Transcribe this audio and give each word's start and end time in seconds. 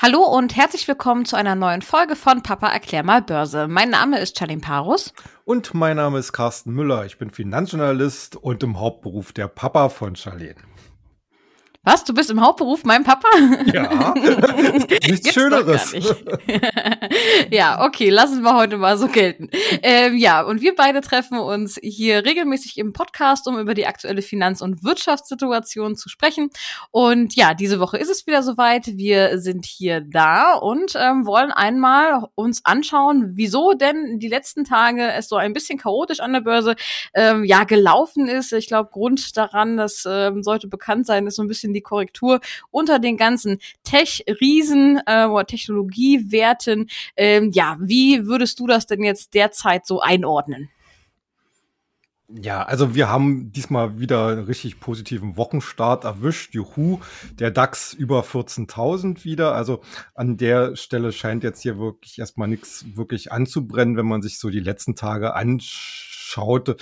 Hallo 0.00 0.20
und 0.20 0.54
herzlich 0.54 0.86
willkommen 0.86 1.24
zu 1.24 1.34
einer 1.34 1.56
neuen 1.56 1.82
Folge 1.82 2.14
von 2.14 2.40
Papa 2.44 2.68
erklär 2.68 3.02
mal 3.02 3.20
Börse. 3.20 3.66
Mein 3.66 3.90
Name 3.90 4.20
ist 4.20 4.38
Charlene 4.38 4.60
Parus. 4.60 5.12
Und 5.44 5.74
mein 5.74 5.96
Name 5.96 6.20
ist 6.20 6.32
Carsten 6.32 6.72
Müller. 6.72 7.04
Ich 7.04 7.18
bin 7.18 7.30
Finanzjournalist 7.32 8.36
und 8.36 8.62
im 8.62 8.78
Hauptberuf 8.78 9.32
der 9.32 9.48
Papa 9.48 9.88
von 9.88 10.14
Charlene. 10.14 10.54
Was? 11.84 12.04
Du 12.04 12.12
bist 12.12 12.28
im 12.28 12.40
Hauptberuf 12.40 12.84
mein 12.84 13.04
Papa? 13.04 13.28
Ja. 13.72 14.12
Nichts 15.08 15.32
Schöneres. 15.32 15.92
Nicht. 15.92 16.12
ja, 17.50 17.84
okay, 17.84 18.10
lassen 18.10 18.42
wir 18.42 18.56
heute 18.56 18.76
mal 18.76 18.98
so 18.98 19.06
gelten. 19.06 19.48
Ähm, 19.82 20.16
ja, 20.16 20.42
und 20.42 20.60
wir 20.60 20.74
beide 20.74 21.00
treffen 21.00 21.38
uns 21.38 21.78
hier 21.80 22.24
regelmäßig 22.24 22.78
im 22.78 22.92
Podcast, 22.92 23.46
um 23.46 23.58
über 23.58 23.74
die 23.74 23.86
aktuelle 23.86 24.22
Finanz- 24.22 24.60
und 24.60 24.82
Wirtschaftssituation 24.82 25.96
zu 25.96 26.08
sprechen. 26.08 26.50
Und 26.90 27.36
ja, 27.36 27.54
diese 27.54 27.78
Woche 27.78 27.96
ist 27.96 28.10
es 28.10 28.26
wieder 28.26 28.42
soweit. 28.42 28.86
Wir 28.88 29.38
sind 29.38 29.64
hier 29.64 30.00
da 30.00 30.54
und 30.54 30.94
ähm, 30.96 31.26
wollen 31.26 31.52
einmal 31.52 32.24
uns 32.34 32.64
anschauen, 32.64 33.30
wieso 33.34 33.72
denn 33.72 34.18
die 34.18 34.28
letzten 34.28 34.64
Tage 34.64 35.12
es 35.12 35.28
so 35.28 35.36
ein 35.36 35.52
bisschen 35.52 35.78
chaotisch 35.78 36.20
an 36.20 36.32
der 36.32 36.40
Börse 36.40 36.74
ähm, 37.14 37.44
ja 37.44 37.64
gelaufen 37.64 38.26
ist. 38.26 38.52
Ich 38.52 38.66
glaube, 38.66 38.90
Grund 38.90 39.36
daran, 39.36 39.76
das 39.76 40.04
ähm, 40.06 40.42
sollte 40.42 40.66
bekannt 40.66 41.06
sein, 41.06 41.26
ist 41.26 41.36
so 41.36 41.42
ein 41.42 41.48
bisschen 41.48 41.67
bisschen 41.68 41.74
die 41.74 41.80
Korrektur 41.80 42.40
unter 42.70 42.98
den 42.98 43.16
ganzen 43.16 43.58
Tech-Riesen 43.84 45.00
äh, 45.06 45.26
oder 45.26 45.46
Technologiewerten. 45.46 46.88
Ähm, 47.16 47.50
ja, 47.52 47.76
wie 47.80 48.26
würdest 48.26 48.58
du 48.60 48.66
das 48.66 48.86
denn 48.86 49.02
jetzt 49.02 49.34
derzeit 49.34 49.86
so 49.86 50.00
einordnen? 50.00 50.70
Ja, 52.30 52.62
also 52.62 52.94
wir 52.94 53.08
haben 53.08 53.52
diesmal 53.52 54.00
wieder 54.00 54.26
einen 54.26 54.44
richtig 54.44 54.80
positiven 54.80 55.38
Wochenstart 55.38 56.04
erwischt. 56.04 56.54
Juhu, 56.54 57.00
der 57.32 57.50
DAX 57.50 57.94
über 57.94 58.20
14.000 58.20 59.24
wieder. 59.24 59.54
Also 59.54 59.80
an 60.14 60.36
der 60.36 60.76
Stelle 60.76 61.12
scheint 61.12 61.42
jetzt 61.42 61.62
hier 61.62 61.78
wirklich 61.78 62.18
erstmal 62.18 62.48
nichts 62.48 62.84
wirklich 62.94 63.32
anzubrennen, 63.32 63.96
wenn 63.96 64.04
man 64.04 64.20
sich 64.20 64.38
so 64.38 64.50
die 64.50 64.60
letzten 64.60 64.94
Tage 64.94 65.34
anschaut 65.34 66.07
schaute, 66.28 66.76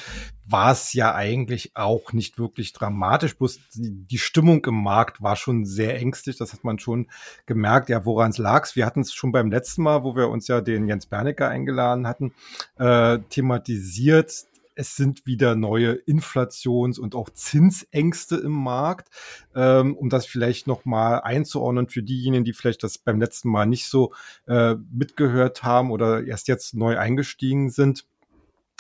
war 0.44 0.72
es 0.72 0.92
ja 0.92 1.14
eigentlich 1.14 1.72
auch 1.75 2.12
nicht 2.12 2.39
wirklich 2.39 2.72
dramatisch. 2.72 3.36
Bloß 3.36 3.61
die, 3.75 4.19
Stimmung 4.19 4.64
im 4.66 4.83
Markt 4.83 5.22
war 5.22 5.36
schon 5.36 5.64
sehr 5.64 5.98
ängstlich. 5.98 6.36
Das 6.36 6.52
hat 6.52 6.64
man 6.64 6.78
schon 6.78 7.08
gemerkt. 7.47 7.89
Ja, 7.89 8.05
woran 8.05 8.30
es 8.30 8.39
lag. 8.39 8.67
Wir 8.74 8.86
hatten 8.86 9.00
es 9.00 9.12
schon 9.12 9.33
beim 9.33 9.50
letzten 9.50 9.83
Mal, 9.83 10.05
wo 10.05 10.17
wir 10.17 10.28
uns 10.28 10.48
ja 10.48 10.61
den 10.61 10.89
Jens 10.89 11.06
Bernecker 11.06 11.48
eingeladen 11.48 12.06
hatten, 12.06 12.33
äh, 12.78 13.19
thematisiert 13.30 14.47
es 14.77 14.94
sind 14.94 15.27
wieder 15.27 15.56
neue 15.56 15.92
Inflations- 15.92 16.98
und 16.98 17.14
auch 17.14 17.30
Zinsängste 17.30 18.36
im 18.36 18.52
Markt. 18.52 19.08
Ähm, 19.55 19.97
um 19.97 20.11
das 20.11 20.27
vielleicht 20.27 20.67
nochmal 20.67 21.22
einzuordnen 21.22 21.89
für 21.89 22.02
diejenigen, 22.02 22.44
die 22.44 22.52
vielleicht 22.52 22.83
das 22.83 22.98
beim 22.98 23.19
letzten 23.19 23.48
Mal 23.48 23.67
nicht 23.67 23.89
so 23.89 24.12
äh, 24.47 24.74
mitgehört 24.92 25.62
haben 25.62 25.91
oder 25.91 26.24
erst 26.24 26.47
jetzt 26.47 26.74
neu 26.74 26.98
eingestiegen 26.98 27.70
sind 27.70 28.05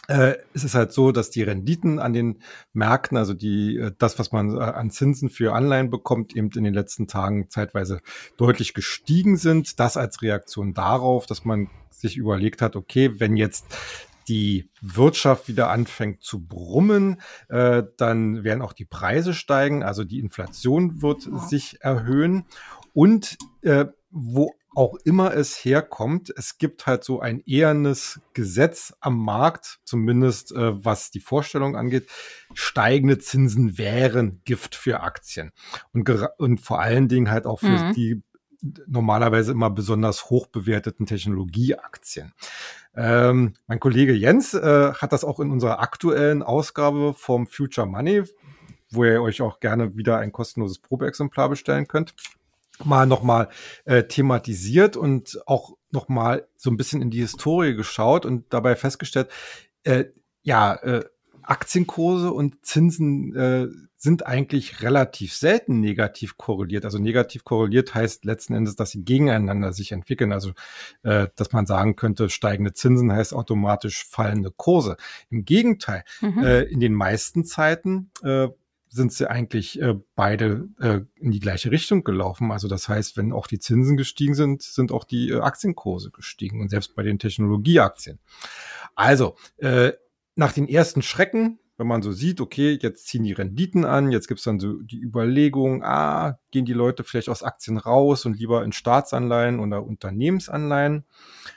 äh, 0.08 0.36
es 0.54 0.64
ist 0.64 0.74
halt 0.74 0.92
so, 0.92 1.12
dass 1.12 1.30
die 1.30 1.42
Renditen 1.42 1.98
an 1.98 2.12
den 2.12 2.38
Märkten, 2.72 3.16
also 3.16 3.34
die, 3.34 3.76
äh, 3.76 3.92
das, 3.98 4.18
was 4.18 4.32
man 4.32 4.56
äh, 4.56 4.60
an 4.60 4.90
Zinsen 4.90 5.30
für 5.30 5.54
Anleihen 5.54 5.90
bekommt, 5.90 6.36
eben 6.36 6.50
in 6.54 6.64
den 6.64 6.74
letzten 6.74 7.08
Tagen 7.08 7.50
zeitweise 7.50 8.00
deutlich 8.36 8.74
gestiegen 8.74 9.36
sind. 9.36 9.80
Das 9.80 9.96
als 9.96 10.22
Reaktion 10.22 10.74
darauf, 10.74 11.26
dass 11.26 11.44
man 11.44 11.68
sich 11.90 12.16
überlegt 12.16 12.62
hat, 12.62 12.76
okay, 12.76 13.18
wenn 13.18 13.36
jetzt 13.36 13.66
die 14.28 14.68
Wirtschaft 14.80 15.48
wieder 15.48 15.70
anfängt 15.70 16.22
zu 16.22 16.44
brummen, 16.44 17.20
äh, 17.48 17.84
dann 17.96 18.44
werden 18.44 18.62
auch 18.62 18.72
die 18.72 18.84
Preise 18.84 19.34
steigen, 19.34 19.82
also 19.82 20.04
die 20.04 20.18
Inflation 20.18 21.00
wird 21.00 21.28
sich 21.48 21.80
erhöhen. 21.80 22.44
Und 22.92 23.36
äh, 23.62 23.86
wo 24.10 24.54
auch 24.76 24.96
immer 25.04 25.34
es 25.34 25.56
herkommt, 25.64 26.32
es 26.36 26.58
gibt 26.58 26.86
halt 26.86 27.02
so 27.02 27.20
ein 27.20 27.40
ehernes 27.46 28.20
Gesetz 28.34 28.94
am 29.00 29.16
Markt, 29.16 29.80
zumindest 29.84 30.52
äh, 30.52 30.84
was 30.84 31.10
die 31.10 31.20
Vorstellung 31.20 31.76
angeht. 31.76 32.10
Steigende 32.52 33.18
Zinsen 33.18 33.78
wären 33.78 34.42
Gift 34.44 34.74
für 34.74 35.00
Aktien. 35.00 35.52
Und, 35.94 36.10
und 36.36 36.60
vor 36.60 36.80
allen 36.80 37.08
Dingen 37.08 37.30
halt 37.30 37.46
auch 37.46 37.60
für 37.60 37.68
mhm. 37.68 37.94
die 37.94 38.22
normalerweise 38.86 39.52
immer 39.52 39.70
besonders 39.70 40.28
hoch 40.28 40.46
bewerteten 40.46 41.06
Technologieaktien. 41.06 42.34
Ähm, 42.94 43.54
mein 43.66 43.80
Kollege 43.80 44.12
Jens 44.12 44.52
äh, 44.52 44.92
hat 44.92 45.12
das 45.12 45.24
auch 45.24 45.40
in 45.40 45.50
unserer 45.50 45.80
aktuellen 45.80 46.42
Ausgabe 46.42 47.14
vom 47.14 47.46
Future 47.46 47.86
Money, 47.86 48.24
wo 48.90 49.04
ihr 49.04 49.22
euch 49.22 49.40
auch 49.40 49.58
gerne 49.58 49.96
wieder 49.96 50.18
ein 50.18 50.32
kostenloses 50.32 50.80
Probeexemplar 50.80 51.48
bestellen 51.48 51.88
könnt 51.88 52.14
mal 52.84 53.06
nochmal 53.06 53.48
äh, 53.84 54.04
thematisiert 54.04 54.96
und 54.96 55.38
auch 55.46 55.76
nochmal 55.90 56.46
so 56.56 56.70
ein 56.70 56.76
bisschen 56.76 57.02
in 57.02 57.10
die 57.10 57.20
Historie 57.20 57.74
geschaut 57.74 58.26
und 58.26 58.52
dabei 58.52 58.76
festgestellt, 58.76 59.28
äh, 59.84 60.04
ja, 60.42 60.74
äh, 60.74 61.04
Aktienkurse 61.42 62.32
und 62.32 62.66
Zinsen 62.66 63.34
äh, 63.36 63.68
sind 63.96 64.26
eigentlich 64.26 64.82
relativ 64.82 65.34
selten 65.34 65.80
negativ 65.80 66.36
korreliert. 66.36 66.84
Also 66.84 66.98
negativ 66.98 67.44
korreliert 67.44 67.94
heißt 67.94 68.24
letzten 68.24 68.54
Endes, 68.54 68.76
dass 68.76 68.90
sie 68.90 69.04
gegeneinander 69.04 69.72
sich 69.72 69.92
entwickeln. 69.92 70.32
Also 70.32 70.52
äh, 71.02 71.28
dass 71.36 71.52
man 71.52 71.66
sagen 71.66 71.96
könnte, 71.96 72.28
steigende 72.28 72.72
Zinsen 72.72 73.12
heißt 73.12 73.32
automatisch 73.32 74.04
fallende 74.04 74.50
Kurse. 74.50 74.96
Im 75.30 75.44
Gegenteil, 75.44 76.04
mhm. 76.20 76.44
äh, 76.44 76.62
in 76.62 76.80
den 76.80 76.94
meisten 76.94 77.44
Zeiten 77.44 78.10
äh, 78.22 78.48
sind 78.96 79.12
sie 79.12 79.30
eigentlich 79.30 79.80
äh, 79.80 79.94
beide 80.16 80.68
äh, 80.80 81.00
in 81.14 81.30
die 81.30 81.40
gleiche 81.40 81.70
Richtung 81.70 82.02
gelaufen. 82.02 82.50
Also 82.50 82.66
das 82.66 82.88
heißt, 82.88 83.16
wenn 83.16 83.32
auch 83.32 83.46
die 83.46 83.60
Zinsen 83.60 83.96
gestiegen 83.96 84.34
sind, 84.34 84.62
sind 84.62 84.90
auch 84.90 85.04
die 85.04 85.30
äh, 85.30 85.40
Aktienkurse 85.40 86.10
gestiegen 86.10 86.60
und 86.60 86.70
selbst 86.70 86.96
bei 86.96 87.02
den 87.02 87.18
Technologieaktien. 87.18 88.18
Also 88.94 89.36
äh, 89.58 89.92
nach 90.34 90.52
den 90.52 90.68
ersten 90.68 91.02
Schrecken, 91.02 91.60
wenn 91.78 91.86
man 91.86 92.02
so 92.02 92.10
sieht, 92.10 92.40
okay, 92.40 92.78
jetzt 92.80 93.06
ziehen 93.06 93.22
die 93.22 93.32
Renditen 93.32 93.84
an, 93.84 94.10
jetzt 94.10 94.28
gibt's 94.28 94.44
dann 94.44 94.58
so 94.58 94.80
die 94.80 95.00
Überlegung, 95.00 95.84
ah, 95.84 96.38
gehen 96.50 96.64
die 96.64 96.72
Leute 96.72 97.04
vielleicht 97.04 97.28
aus 97.28 97.42
Aktien 97.42 97.76
raus 97.76 98.24
und 98.24 98.38
lieber 98.38 98.64
in 98.64 98.72
Staatsanleihen 98.72 99.60
oder 99.60 99.84
Unternehmensanleihen. 99.84 101.04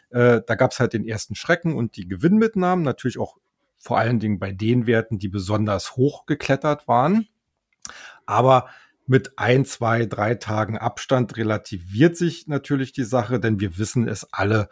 Äh, 0.10 0.42
da 0.46 0.56
gab's 0.56 0.80
halt 0.80 0.94
den 0.94 1.08
ersten 1.08 1.36
Schrecken 1.36 1.76
und 1.76 1.96
die 1.96 2.08
Gewinnmitnahmen, 2.08 2.84
natürlich 2.84 3.18
auch 3.18 3.38
vor 3.80 3.98
allen 3.98 4.20
Dingen 4.20 4.38
bei 4.38 4.52
den 4.52 4.86
Werten, 4.86 5.18
die 5.18 5.30
besonders 5.30 5.96
hoch 5.96 6.26
geklettert 6.26 6.88
waren. 6.88 7.28
Aber 8.26 8.68
mit 9.08 9.40
ein, 9.40 9.66
zwei, 9.66 10.06
drei 10.06 10.36
Tagen 10.36 10.78
Abstand 10.78 11.36
relativiert 11.38 12.16
sich 12.16 12.46
natürlich 12.46 12.92
die 12.92 13.04
Sache, 13.04 13.40
denn 13.40 13.60
wir 13.60 13.80
wissen 13.80 14.08
es 14.08 14.32
alle, 14.32 14.70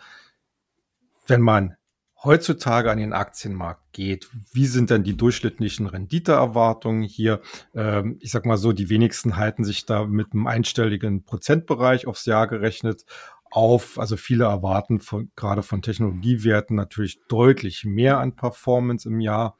wenn 1.26 1.42
man 1.42 1.76
heutzutage 2.24 2.92
an 2.92 2.98
den 2.98 3.14
Aktienmarkt 3.14 3.94
geht, 3.94 4.30
wie 4.52 4.66
sind 4.66 4.90
denn 4.90 5.04
die 5.04 5.16
durchschnittlichen 5.16 5.88
Renditeerwartungen 5.88 7.04
hier? 7.04 7.42
Ähm, 7.74 8.18
ich 8.20 8.32
sag 8.32 8.46
mal 8.46 8.58
so, 8.58 8.74
die 8.74 8.90
wenigsten 8.90 9.38
halten 9.38 9.64
sich 9.64 9.86
da 9.86 10.06
mit 10.06 10.34
einem 10.34 10.48
einstelligen 10.48 11.24
Prozentbereich 11.24 12.08
aufs 12.08 12.26
Jahr 12.26 12.48
gerechnet 12.48 13.06
auf. 13.52 14.00
Also 14.00 14.18
viele 14.18 14.46
erwarten 14.46 15.00
von, 15.00 15.32
gerade 15.36 15.64
von 15.64 15.82
Technologiewerten 15.82 16.76
natürlich 16.76 17.20
deutlich 17.28 17.86
mehr 17.86 18.20
an 18.20 18.36
Performance 18.36 19.08
im 19.08 19.20
Jahr. 19.20 19.58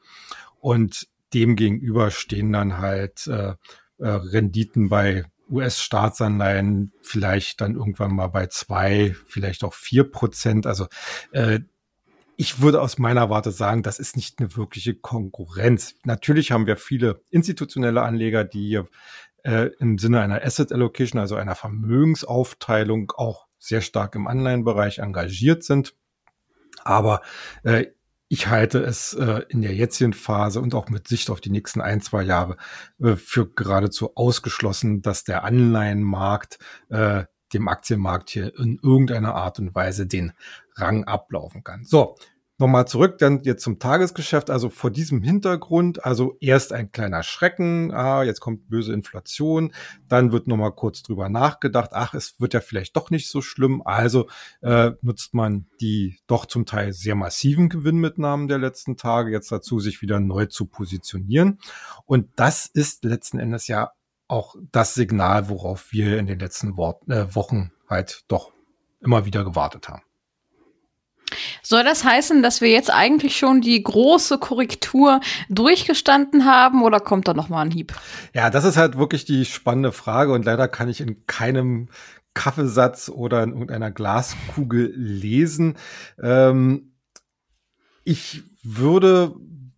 Und 0.60 1.08
demgegenüber 1.34 2.10
stehen 2.10 2.52
dann 2.52 2.78
halt 2.78 3.26
äh, 3.26 3.54
äh, 3.98 4.08
Renditen 4.08 4.88
bei 4.88 5.24
US-Staatsanleihen 5.50 6.92
vielleicht 7.02 7.60
dann 7.60 7.74
irgendwann 7.74 8.14
mal 8.14 8.28
bei 8.28 8.46
zwei, 8.46 9.14
vielleicht 9.26 9.64
auch 9.64 9.74
vier 9.74 10.04
Prozent. 10.04 10.66
Also 10.66 10.86
äh, 11.32 11.60
ich 12.36 12.60
würde 12.60 12.80
aus 12.80 12.98
meiner 12.98 13.30
Warte 13.30 13.50
sagen, 13.50 13.82
das 13.82 13.98
ist 13.98 14.14
nicht 14.14 14.38
eine 14.38 14.56
wirkliche 14.56 14.94
Konkurrenz. 14.94 15.96
Natürlich 16.04 16.52
haben 16.52 16.66
wir 16.66 16.76
viele 16.76 17.20
institutionelle 17.30 18.02
Anleger, 18.02 18.44
die 18.44 18.80
äh, 19.42 19.70
im 19.80 19.98
Sinne 19.98 20.20
einer 20.20 20.44
Asset 20.44 20.70
Allocation, 20.70 21.20
also 21.20 21.34
einer 21.34 21.56
Vermögensaufteilung 21.56 23.12
auch 23.16 23.47
sehr 23.58 23.80
stark 23.80 24.14
im 24.14 24.26
Anleihenbereich 24.26 24.98
engagiert 24.98 25.64
sind. 25.64 25.94
Aber 26.84 27.22
äh, 27.64 27.86
ich 28.28 28.48
halte 28.48 28.78
es 28.80 29.14
äh, 29.14 29.42
in 29.48 29.62
der 29.62 29.74
jetzigen 29.74 30.12
Phase 30.12 30.60
und 30.60 30.74
auch 30.74 30.90
mit 30.90 31.08
Sicht 31.08 31.30
auf 31.30 31.40
die 31.40 31.50
nächsten 31.50 31.80
ein, 31.80 32.00
zwei 32.00 32.22
Jahre 32.22 32.56
äh, 33.00 33.16
für 33.16 33.48
geradezu 33.48 34.14
ausgeschlossen, 34.16 35.00
dass 35.00 35.24
der 35.24 35.44
Anleihenmarkt 35.44 36.58
äh, 36.90 37.24
dem 37.54 37.68
Aktienmarkt 37.68 38.28
hier 38.28 38.54
in 38.58 38.78
irgendeiner 38.82 39.34
Art 39.34 39.58
und 39.58 39.74
Weise 39.74 40.06
den 40.06 40.32
Rang 40.74 41.04
ablaufen 41.04 41.64
kann. 41.64 41.84
So, 41.84 42.16
Nochmal 42.60 42.88
zurück, 42.88 43.18
dann 43.18 43.44
jetzt 43.44 43.62
zum 43.62 43.78
Tagesgeschäft. 43.78 44.50
Also 44.50 44.68
vor 44.68 44.90
diesem 44.90 45.22
Hintergrund, 45.22 46.04
also 46.04 46.36
erst 46.40 46.72
ein 46.72 46.90
kleiner 46.90 47.22
Schrecken, 47.22 47.92
ah, 47.92 48.24
jetzt 48.24 48.40
kommt 48.40 48.68
böse 48.68 48.92
Inflation, 48.92 49.72
dann 50.08 50.32
wird 50.32 50.48
nochmal 50.48 50.72
kurz 50.72 51.04
drüber 51.04 51.28
nachgedacht, 51.28 51.90
ach, 51.92 52.14
es 52.14 52.40
wird 52.40 52.54
ja 52.54 52.60
vielleicht 52.60 52.96
doch 52.96 53.10
nicht 53.10 53.30
so 53.30 53.42
schlimm. 53.42 53.80
Also 53.84 54.28
äh, 54.60 54.90
nutzt 55.02 55.34
man 55.34 55.66
die 55.80 56.18
doch 56.26 56.46
zum 56.46 56.66
Teil 56.66 56.92
sehr 56.92 57.14
massiven 57.14 57.68
Gewinnmitnahmen 57.68 58.48
der 58.48 58.58
letzten 58.58 58.96
Tage 58.96 59.30
jetzt 59.30 59.52
dazu, 59.52 59.78
sich 59.78 60.02
wieder 60.02 60.18
neu 60.18 60.46
zu 60.46 60.66
positionieren. 60.66 61.60
Und 62.06 62.28
das 62.34 62.66
ist 62.66 63.04
letzten 63.04 63.38
Endes 63.38 63.68
ja 63.68 63.92
auch 64.26 64.56
das 64.72 64.94
Signal, 64.94 65.48
worauf 65.48 65.92
wir 65.92 66.18
in 66.18 66.26
den 66.26 66.40
letzten 66.40 66.76
Wort, 66.76 67.08
äh, 67.08 67.34
Wochen 67.36 67.70
halt 67.88 68.24
doch 68.26 68.50
immer 69.00 69.24
wieder 69.24 69.44
gewartet 69.44 69.88
haben. 69.88 70.02
Soll 71.62 71.84
das 71.84 72.04
heißen, 72.04 72.42
dass 72.42 72.60
wir 72.60 72.70
jetzt 72.70 72.92
eigentlich 72.92 73.36
schon 73.36 73.60
die 73.60 73.82
große 73.82 74.38
Korrektur 74.38 75.20
durchgestanden 75.48 76.44
haben 76.44 76.82
oder 76.82 77.00
kommt 77.00 77.28
da 77.28 77.34
noch 77.34 77.48
mal 77.48 77.62
ein 77.62 77.70
Hieb? 77.70 77.94
Ja, 78.34 78.50
das 78.50 78.64
ist 78.64 78.76
halt 78.76 78.96
wirklich 78.96 79.24
die 79.24 79.44
spannende 79.44 79.92
Frage 79.92 80.32
und 80.32 80.44
leider 80.44 80.68
kann 80.68 80.88
ich 80.88 81.00
in 81.00 81.26
keinem 81.26 81.88
Kaffeesatz 82.34 83.08
oder 83.08 83.42
in 83.42 83.50
irgendeiner 83.50 83.90
Glaskugel 83.90 84.92
lesen. 84.94 85.76
Ähm, 86.22 86.92
ich 88.04 88.42
würde 88.62 89.34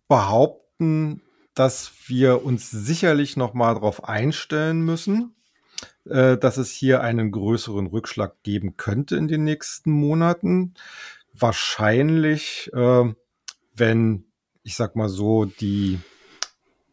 behaupten, 0.07 1.21
dass 1.55 1.91
wir 2.05 2.45
uns 2.45 2.69
sicherlich 2.69 3.35
noch 3.35 3.53
mal 3.53 3.73
darauf 3.73 4.07
einstellen 4.07 4.81
müssen, 4.81 5.35
äh, 6.05 6.37
dass 6.37 6.57
es 6.57 6.71
hier 6.71 7.01
einen 7.01 7.31
größeren 7.31 7.87
Rückschlag 7.87 8.41
geben 8.43 8.77
könnte 8.77 9.15
in 9.15 9.27
den 9.27 9.43
nächsten 9.43 9.91
Monaten 9.91 10.75
wahrscheinlich, 11.33 12.69
äh, 12.73 13.13
wenn, 13.73 14.25
ich 14.63 14.75
sag 14.75 14.95
mal 14.95 15.09
so, 15.09 15.45
die 15.45 15.99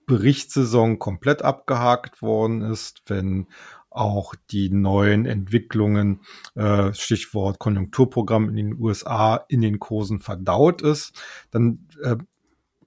Berichtssaison 0.07 0.99
komplett 0.99 1.43
abgehakt 1.43 2.23
worden 2.23 2.63
ist, 2.63 3.03
wenn 3.07 3.47
auch 3.91 4.35
die 4.51 4.71
neuen 4.71 5.27
Entwicklungen, 5.27 6.21
äh, 6.55 6.93
Stichwort 6.95 7.59
Konjunkturprogramm 7.59 8.49
in 8.49 8.57
den 8.57 8.81
USA, 8.81 9.37
in 9.49 9.61
den 9.61 9.79
Kursen 9.79 10.21
verdaut 10.21 10.83
ist, 10.83 11.13
dann 11.51 11.89
äh, 12.03 12.17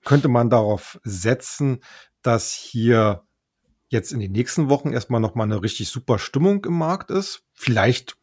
könnte 0.04 0.30
man 0.30 0.50
darauf 0.50 1.00
setzen, 1.04 1.80
dass 2.22 2.54
hier 2.54 3.24
jetzt 3.90 4.14
in 4.14 4.20
den 4.20 4.32
nächsten 4.32 4.70
Wochen 4.70 4.94
erstmal 4.94 5.20
nochmal 5.20 5.46
eine 5.46 5.62
richtig 5.62 5.90
super 5.90 6.18
Stimmung 6.18 6.64
im 6.66 6.78
Markt 6.78 7.12
ist. 7.12 7.44
Vielleicht 7.54 8.16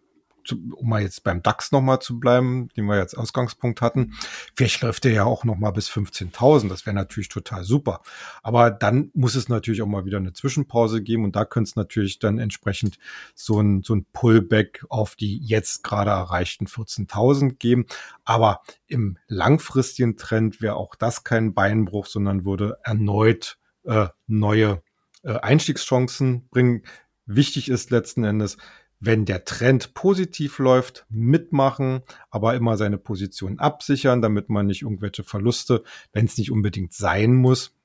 um 0.51 0.89
mal 0.89 1.03
jetzt 1.03 1.25
beim 1.25 1.43
DAX 1.43 1.73
nochmal 1.73 2.01
zu 2.01 2.19
bleiben, 2.19 2.69
den 2.77 2.87
wir 2.87 2.99
jetzt 2.99 3.17
Ausgangspunkt 3.17 3.81
hatten, 3.81 4.15
vielleicht 4.55 4.81
läuft 4.83 5.05
der 5.05 5.13
ja 5.13 5.25
auch 5.25 5.45
nochmal 5.45 5.73
bis 5.73 5.91
15.000. 5.91 6.69
Das 6.69 6.87
wäre 6.87 6.95
natürlich 6.95 7.29
total 7.29 7.65
super. 7.65 8.03
Aber 8.43 8.71
dann 8.71 9.11
muss 9.15 9.35
es 9.35 9.49
natürlich 9.49 9.83
auch 9.83 9.87
mal 9.87 10.05
wieder 10.05 10.19
eine 10.19 10.33
Zwischenpause 10.33 11.03
geben 11.03 11.25
und 11.25 11.37
da 11.37 11.45
könnte 11.45 11.69
es 11.69 11.77
natürlich 11.77 12.19
dann 12.19 12.39
entsprechend 12.39 12.99
so 13.35 13.61
ein, 13.61 13.83
so 13.83 13.95
ein 13.95 14.07
Pullback 14.13 14.85
auf 14.89 15.17
die 15.17 15.39
jetzt 15.39 15.83
gerade 15.83 16.11
erreichten 16.11 16.67
14.000 16.67 17.57
geben. 17.59 17.87
Aber 18.25 18.63
im 18.87 19.19
langfristigen 19.27 20.17
Trend 20.17 20.61
wäre 20.61 20.77
auch 20.77 20.95
das 20.95 21.25
kein 21.25 21.55
Beinbruch, 21.55 22.07
sondern 22.07 22.45
würde 22.45 22.79
erneut 22.83 23.59
äh, 23.85 24.09
neue 24.27 24.83
äh, 25.23 25.33
Einstiegschancen 25.33 26.49
bringen. 26.49 26.83
Wichtig 27.27 27.69
ist 27.69 27.91
letzten 27.91 28.25
Endes, 28.25 28.57
wenn 29.01 29.25
der 29.25 29.45
Trend 29.45 29.95
positiv 29.95 30.59
läuft, 30.59 31.07
mitmachen, 31.09 32.03
aber 32.31 32.55
immer 32.55 32.77
seine 32.77 32.99
Position 32.99 33.59
absichern, 33.59 34.23
damit 34.23 34.49
man 34.49 34.67
nicht 34.67 34.83
irgendwelche 34.83 35.23
Verluste, 35.23 35.83
wenn 36.13 36.27
es 36.27 36.37
nicht 36.37 36.51
unbedingt 36.51 36.93
sein 36.93 37.35
muss, 37.35 37.77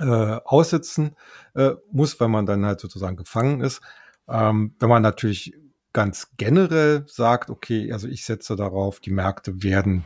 äh, 0.00 0.04
aussitzen 0.04 1.16
äh, 1.54 1.72
muss, 1.92 2.18
weil 2.20 2.28
man 2.28 2.46
dann 2.46 2.64
halt 2.64 2.80
sozusagen 2.80 3.16
gefangen 3.16 3.60
ist. 3.60 3.80
Ähm, 4.28 4.74
wenn 4.78 4.88
man 4.88 5.02
natürlich 5.02 5.54
ganz 5.92 6.30
generell 6.36 7.04
sagt, 7.06 7.50
okay, 7.50 7.92
also 7.92 8.08
ich 8.08 8.24
setze 8.24 8.56
darauf, 8.56 9.00
die 9.00 9.10
Märkte 9.10 9.62
werden 9.62 10.04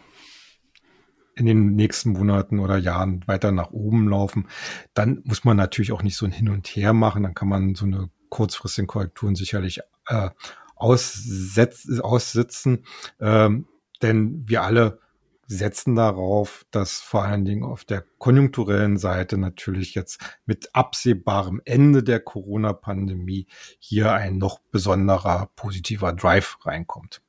in 1.37 1.47
den 1.47 1.75
nächsten 1.75 2.11
Monaten 2.11 2.61
oder 2.61 2.77
Jahren 2.79 3.27
weiter 3.27 3.51
nach 3.51 3.71
oben 3.73 4.09
laufen, 4.09 4.47
dann 4.95 5.21
muss 5.25 5.45
man 5.45 5.57
natürlich 5.57 5.93
auch 5.93 6.03
nicht 6.03 6.17
so 6.17 6.27
ein 6.27 6.33
Hin 6.33 6.49
und 6.49 6.67
Her 6.69 6.93
machen. 6.93 7.25
Dann 7.25 7.35
kann 7.35 7.49
man 7.49 7.75
so 7.75 7.87
eine 7.87 8.09
kurzfristigen 8.29 8.87
Korrekturen 8.87 9.35
sicherlich 9.35 9.81
äh, 10.09 10.31
aussetz, 10.77 11.89
aussitzen. 12.01 12.85
Ähm, 13.21 13.67
denn 14.03 14.45
wir 14.47 14.63
alle 14.63 14.99
setzen 15.47 15.95
darauf, 15.95 16.65
dass 16.71 17.01
vor 17.01 17.25
allen 17.25 17.45
Dingen 17.45 17.65
auf 17.65 17.85
der 17.85 18.05
konjunkturellen 18.19 18.97
Seite 18.97 19.37
natürlich 19.37 19.95
jetzt 19.95 20.21
mit 20.47 20.75
absehbarem 20.75 21.61
Ende 21.65 22.03
der 22.03 22.21
Corona-Pandemie 22.21 23.47
hier 23.79 24.13
ein 24.13 24.39
noch 24.39 24.61
besonderer 24.71 25.51
positiver 25.55 26.13
Drive 26.13 26.59
reinkommt. 26.63 27.21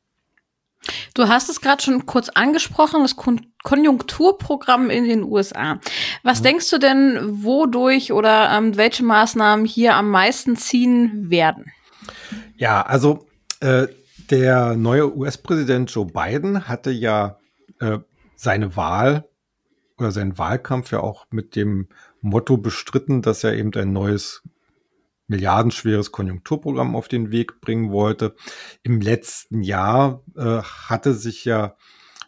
Du 1.14 1.28
hast 1.28 1.50
es 1.50 1.62
gerade 1.62 1.82
schon 1.82 2.06
kurz 2.06 2.30
angesprochen, 2.30 3.02
das 3.02 3.16
Kon 3.16 3.42
Konjunkturprogramm 3.64 4.92
in 4.92 5.06
den 5.06 5.24
USA. 5.24 5.80
Was 6.22 6.42
mhm. 6.42 6.44
denkst 6.44 6.70
du 6.70 6.78
denn, 6.78 7.44
wodurch 7.44 8.12
oder 8.12 8.52
ähm, 8.52 8.78
welche 8.78 9.04
Maßnahmen 9.04 9.66
hier 9.66 9.96
am 9.96 10.12
meisten 10.12 10.56
ziehen 10.56 11.32
werden? 11.32 11.72
Ja, 12.58 12.82
also 12.82 13.28
äh, 13.60 13.88
der 14.30 14.76
neue 14.76 15.16
US-Präsident 15.16 15.92
Joe 15.92 16.06
Biden 16.06 16.68
hatte 16.68 16.92
ja 16.92 17.38
äh, 17.80 18.00
seine 18.36 18.76
Wahl 18.76 19.28
oder 19.98 20.12
seinen 20.12 20.38
Wahlkampf 20.38 20.92
ja 20.92 21.02
auch 21.02 21.26
mit 21.32 21.56
dem 21.56 21.88
Motto 22.22 22.58
bestritten, 22.58 23.22
dass 23.22 23.44
er 23.44 23.56
eben 23.56 23.74
ein 23.76 23.94
neues 23.94 24.44
milliardenschweres 25.28 26.12
Konjunkturprogramm 26.12 26.96
auf 26.96 27.08
den 27.08 27.32
Weg 27.32 27.60
bringen 27.62 27.92
wollte. 27.92 28.36
Im 28.84 29.02
letzten 29.02 29.62
Jahr 29.62 30.24
äh, 30.36 30.62
hatte 30.62 31.14
sich 31.14 31.46
ja 31.46 31.76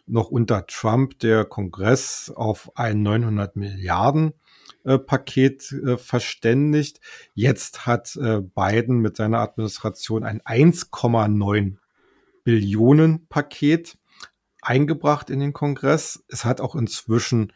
noch 0.06 0.30
unter 0.30 0.66
Trump 0.66 1.18
der 1.20 1.44
Kongress 1.44 2.32
auf 2.34 2.70
ein 2.76 3.02
900 3.02 3.56
Milliarden 3.56 4.34
Paket 4.96 5.70
äh, 5.72 5.98
verständigt. 5.98 7.00
Jetzt 7.34 7.86
hat 7.86 8.16
äh, 8.16 8.40
Biden 8.40 9.00
mit 9.00 9.16
seiner 9.16 9.40
Administration 9.40 10.24
ein 10.24 10.40
1,9 10.40 11.76
Billionen 12.44 13.26
Paket 13.28 13.98
eingebracht 14.62 15.28
in 15.28 15.40
den 15.40 15.52
Kongress. 15.52 16.24
Es 16.28 16.46
hat 16.46 16.62
auch 16.62 16.74
inzwischen 16.74 17.52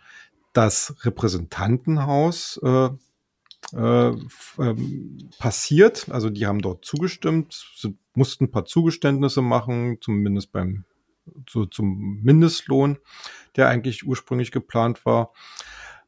das 0.53 0.95
Repräsentantenhaus 1.05 2.61
äh, 2.63 2.91
äh, 3.75 4.13
ähm, 4.59 5.31
passiert. 5.39 6.11
Also 6.11 6.29
die 6.29 6.47
haben 6.47 6.61
dort 6.61 6.85
zugestimmt, 6.85 7.67
sind, 7.77 7.99
mussten 8.15 8.45
ein 8.45 8.51
paar 8.51 8.67
Zugeständnisse 8.67 9.41
machen, 9.41 9.99
zumindest 10.01 10.53
beim 10.53 10.85
so 11.49 11.67
zum 11.67 12.21
Mindestlohn, 12.23 12.99
der 13.57 13.69
eigentlich 13.69 14.05
ursprünglich 14.05 14.51
geplant 14.51 15.07
war. 15.07 15.33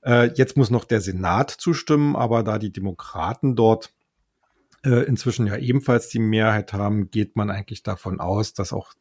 Äh, 0.05 0.33
jetzt 0.35 0.57
muss 0.57 0.71
noch 0.71 0.85
der 0.85 1.01
Senat 1.01 1.51
zustimmen, 1.51 2.17
aber 2.17 2.43
da 2.43 2.59
die 2.59 2.73
Demokraten 2.73 3.57
dort 3.57 3.93
äh, 4.85 5.05
inzwischen 5.05 5.47
ja 5.47 5.57
ebenfalls 5.57 6.09
die 6.09 6.19
Mehrheit 6.19 6.73
haben, 6.73 7.11
geht 7.11 7.37
man 7.37 7.51
eigentlich 7.51 7.83
davon 7.83 8.21
aus, 8.21 8.53
dass 8.53 8.73
auch 8.73 8.93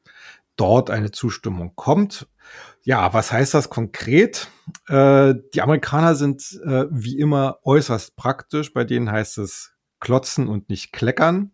dort 0.56 0.90
eine 0.90 1.12
Zustimmung 1.12 1.74
kommt. 1.76 2.28
Ja, 2.84 3.14
was 3.14 3.32
heißt 3.32 3.54
das 3.54 3.70
konkret? 3.70 4.50
Äh, 4.88 5.36
die 5.54 5.62
Amerikaner 5.62 6.16
sind 6.16 6.60
äh, 6.66 6.86
wie 6.90 7.18
immer 7.18 7.60
äußerst 7.64 8.16
praktisch. 8.16 8.74
Bei 8.74 8.84
denen 8.84 9.12
heißt 9.12 9.38
es 9.40 9.74
klotzen 10.00 10.48
und 10.48 10.70
nicht 10.70 10.94
kleckern. 10.94 11.52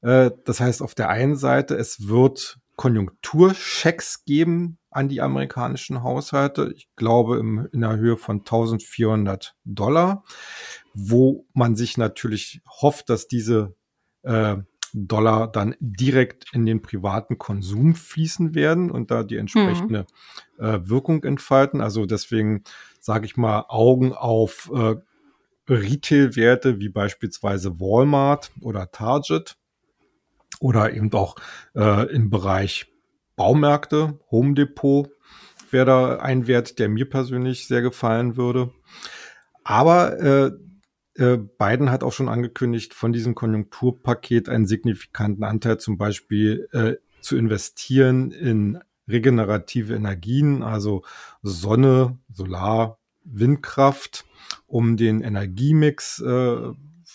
Äh, 0.00 0.30
das 0.44 0.60
heißt 0.60 0.82
auf 0.82 0.94
der 0.94 1.10
einen 1.10 1.36
Seite, 1.36 1.76
es 1.76 2.08
wird 2.08 2.58
Konjunkturchecks 2.76 4.24
geben 4.24 4.78
an 4.90 5.08
die 5.08 5.20
amerikanischen 5.20 6.02
Haushalte. 6.02 6.72
Ich 6.74 6.88
glaube 6.96 7.38
im, 7.38 7.68
in 7.72 7.80
der 7.80 7.96
Höhe 7.96 8.16
von 8.16 8.38
1400 8.40 9.54
Dollar, 9.64 10.24
wo 10.92 11.46
man 11.52 11.76
sich 11.76 11.96
natürlich 11.96 12.62
hofft, 12.68 13.10
dass 13.10 13.28
diese 13.28 13.74
äh, 14.22 14.56
Dollar 14.94 15.50
dann 15.50 15.74
direkt 15.80 16.46
in 16.52 16.66
den 16.66 16.80
privaten 16.80 17.36
Konsum 17.36 17.96
fließen 17.96 18.54
werden 18.54 18.92
und 18.92 19.10
da 19.10 19.24
die 19.24 19.36
entsprechende 19.36 20.06
mhm. 20.58 20.64
äh, 20.64 20.88
Wirkung 20.88 21.24
entfalten. 21.24 21.80
Also 21.80 22.06
deswegen 22.06 22.62
sage 23.00 23.26
ich 23.26 23.36
mal 23.36 23.64
Augen 23.68 24.12
auf 24.12 24.70
äh, 24.72 24.94
Retail-Werte 25.68 26.78
wie 26.78 26.88
beispielsweise 26.88 27.80
Walmart 27.80 28.52
oder 28.60 28.90
Target 28.92 29.56
oder 30.60 30.92
eben 30.92 31.12
auch 31.12 31.36
äh, 31.74 32.12
im 32.12 32.30
Bereich 32.30 32.86
Baumärkte, 33.36 34.18
Home 34.30 34.54
Depot 34.54 35.08
wäre 35.70 35.86
da 35.86 36.16
ein 36.18 36.46
Wert, 36.46 36.78
der 36.78 36.88
mir 36.88 37.08
persönlich 37.08 37.66
sehr 37.66 37.82
gefallen 37.82 38.36
würde. 38.36 38.72
Aber 39.64 40.20
äh, 40.20 40.50
äh, 41.16 41.36
Biden 41.36 41.90
hat 41.90 42.02
auch 42.02 42.12
schon 42.12 42.28
angekündigt, 42.28 42.94
von 42.94 43.12
diesem 43.12 43.34
Konjunkturpaket 43.34 44.48
einen 44.48 44.66
signifikanten 44.66 45.44
Anteil 45.44 45.78
zum 45.78 45.98
Beispiel 45.98 46.68
äh, 46.72 46.94
zu 47.20 47.36
investieren 47.36 48.30
in 48.30 48.78
regenerative 49.08 49.94
Energien, 49.94 50.62
also 50.62 51.04
Sonne, 51.42 52.18
Solar, 52.32 52.98
Windkraft, 53.24 54.24
um 54.66 54.96
den 54.96 55.20
Energiemix 55.20 56.20
äh, 56.20 56.72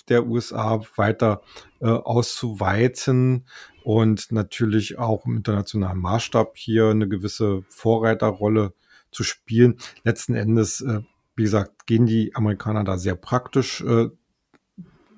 der 0.09 0.27
USA 0.27 0.81
weiter 0.95 1.41
äh, 1.79 1.87
auszuweiten 1.87 3.45
und 3.83 4.31
natürlich 4.31 4.97
auch 4.99 5.25
im 5.25 5.37
internationalen 5.37 5.99
Maßstab 5.99 6.57
hier 6.57 6.89
eine 6.89 7.07
gewisse 7.07 7.63
Vorreiterrolle 7.69 8.73
zu 9.11 9.23
spielen. 9.23 9.77
Letzten 10.03 10.35
Endes, 10.35 10.81
äh, 10.81 11.01
wie 11.35 11.43
gesagt, 11.43 11.85
gehen 11.85 12.05
die 12.05 12.35
Amerikaner 12.35 12.83
da 12.83 12.97
sehr 12.97 13.15
praktisch 13.15 13.81
äh, 13.81 14.09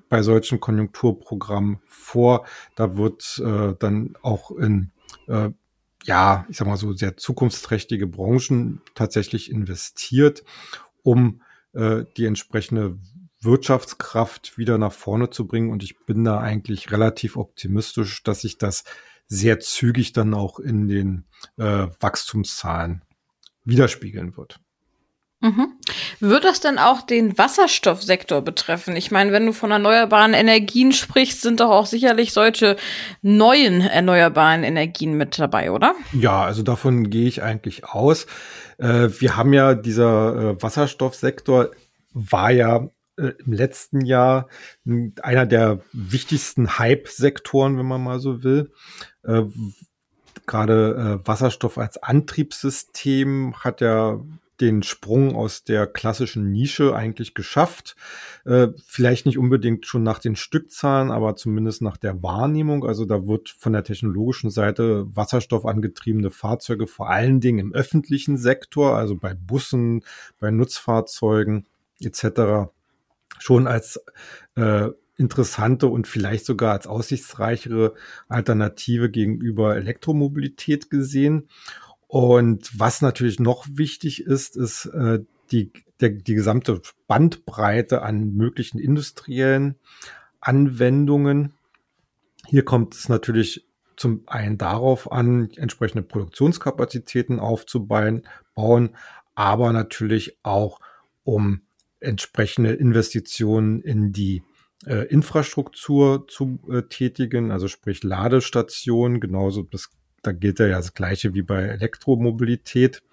bei 0.09 0.21
solchen 0.23 0.59
Konjunkturprogrammen 0.59 1.79
vor. 1.87 2.45
Da 2.75 2.97
wird 2.97 3.41
äh, 3.43 3.75
dann 3.79 4.15
auch 4.21 4.51
in 4.51 4.91
äh, 5.27 5.51
ja, 6.03 6.45
ich 6.49 6.57
sag 6.57 6.67
mal 6.67 6.77
so 6.77 6.93
sehr 6.93 7.17
zukunftsträchtige 7.17 8.07
Branchen 8.07 8.81
tatsächlich 8.95 9.51
investiert, 9.51 10.43
um 11.03 11.41
äh, 11.73 12.05
die 12.17 12.25
entsprechende 12.25 12.97
Wirtschaftskraft 13.41 14.57
wieder 14.57 14.77
nach 14.77 14.93
vorne 14.93 15.29
zu 15.29 15.47
bringen. 15.47 15.71
Und 15.71 15.83
ich 15.83 16.05
bin 16.05 16.23
da 16.23 16.39
eigentlich 16.39 16.91
relativ 16.91 17.37
optimistisch, 17.37 18.23
dass 18.23 18.41
sich 18.41 18.57
das 18.57 18.83
sehr 19.27 19.59
zügig 19.59 20.13
dann 20.13 20.33
auch 20.33 20.59
in 20.59 20.87
den 20.87 21.25
äh, 21.57 21.87
Wachstumszahlen 21.99 23.03
widerspiegeln 23.63 24.35
wird. 24.37 24.59
Mhm. 25.41 25.73
Wird 26.19 26.43
das 26.43 26.59
denn 26.59 26.77
auch 26.77 27.01
den 27.01 27.35
Wasserstoffsektor 27.35 28.41
betreffen? 28.43 28.95
Ich 28.95 29.09
meine, 29.09 29.31
wenn 29.31 29.47
du 29.47 29.53
von 29.53 29.71
erneuerbaren 29.71 30.33
Energien 30.35 30.91
sprichst, 30.91 31.41
sind 31.41 31.59
doch 31.59 31.71
auch 31.71 31.87
sicherlich 31.87 32.31
solche 32.31 32.75
neuen 33.23 33.81
erneuerbaren 33.81 34.63
Energien 34.63 35.15
mit 35.17 35.39
dabei, 35.39 35.71
oder? 35.71 35.95
Ja, 36.13 36.43
also 36.43 36.61
davon 36.61 37.09
gehe 37.09 37.27
ich 37.27 37.41
eigentlich 37.41 37.85
aus. 37.85 38.27
Äh, 38.77 39.09
wir 39.19 39.35
haben 39.35 39.51
ja 39.51 39.73
dieser 39.73 40.35
äh, 40.35 40.61
Wasserstoffsektor 40.61 41.71
war 42.13 42.51
ja 42.51 42.89
äh, 43.21 43.33
im 43.45 43.53
letzten 43.53 44.01
Jahr 44.01 44.47
einer 45.21 45.45
der 45.45 45.81
wichtigsten 45.93 46.79
Hype-Sektoren, 46.79 47.77
wenn 47.77 47.85
man 47.85 48.03
mal 48.03 48.19
so 48.19 48.43
will. 48.43 48.71
Äh, 49.23 49.43
Gerade 50.47 51.19
äh, 51.23 51.27
Wasserstoff 51.27 51.77
als 51.77 52.01
Antriebssystem 52.01 53.53
hat 53.63 53.79
ja 53.79 54.19
den 54.59 54.83
Sprung 54.83 55.35
aus 55.35 55.63
der 55.63 55.87
klassischen 55.87 56.51
Nische 56.51 56.95
eigentlich 56.95 57.33
geschafft. 57.33 57.95
Äh, 58.45 58.69
vielleicht 58.85 59.25
nicht 59.25 59.37
unbedingt 59.37 59.85
schon 59.85 60.03
nach 60.03 60.19
den 60.19 60.35
Stückzahlen, 60.35 61.11
aber 61.11 61.35
zumindest 61.35 61.81
nach 61.81 61.97
der 61.97 62.21
Wahrnehmung. 62.21 62.85
Also 62.85 63.05
da 63.05 63.27
wird 63.27 63.49
von 63.49 63.73
der 63.73 63.83
technologischen 63.83 64.51
Seite 64.51 65.05
wasserstoffangetriebene 65.15 66.31
Fahrzeuge 66.31 66.87
vor 66.87 67.09
allen 67.09 67.39
Dingen 67.39 67.59
im 67.59 67.73
öffentlichen 67.73 68.37
Sektor, 68.37 68.95
also 68.95 69.15
bei 69.15 69.33
Bussen, 69.33 70.03
bei 70.39 70.51
Nutzfahrzeugen 70.51 71.65
etc 72.01 72.71
schon 73.39 73.67
als 73.67 73.99
äh, 74.55 74.89
interessante 75.17 75.87
und 75.87 76.07
vielleicht 76.07 76.45
sogar 76.45 76.73
als 76.73 76.87
aussichtsreichere 76.87 77.93
Alternative 78.27 79.09
gegenüber 79.09 79.75
Elektromobilität 79.75 80.89
gesehen. 80.89 81.47
Und 82.07 82.71
was 82.77 83.01
natürlich 83.01 83.39
noch 83.39 83.65
wichtig 83.71 84.23
ist, 84.23 84.57
ist 84.57 84.85
äh, 84.87 85.19
die, 85.51 85.71
der, 85.99 86.09
die 86.09 86.33
gesamte 86.33 86.81
Bandbreite 87.07 88.01
an 88.01 88.33
möglichen 88.33 88.79
industriellen 88.79 89.75
Anwendungen. 90.39 91.53
Hier 92.47 92.65
kommt 92.65 92.95
es 92.95 93.07
natürlich 93.07 93.67
zum 93.95 94.23
einen 94.25 94.57
darauf 94.57 95.11
an, 95.11 95.51
entsprechende 95.55 96.01
Produktionskapazitäten 96.01 97.39
aufzubauen, 97.39 98.23
bauen, 98.55 98.95
aber 99.35 99.71
natürlich 99.71 100.37
auch 100.41 100.79
um 101.23 101.61
entsprechende 102.01 102.73
Investitionen 102.73 103.81
in 103.81 104.11
die 104.11 104.43
äh, 104.85 105.07
Infrastruktur 105.07 106.27
zu 106.27 106.59
äh, 106.69 106.83
tätigen, 106.83 107.51
also 107.51 107.67
sprich 107.67 108.03
Ladestationen, 108.03 109.19
genauso 109.19 109.63
das, 109.63 109.89
da 110.23 110.31
gilt 110.31 110.59
ja 110.59 110.69
das 110.69 110.93
gleiche 110.93 111.33
wie 111.33 111.43
bei 111.43 111.63
Elektromobilität. 111.63 113.03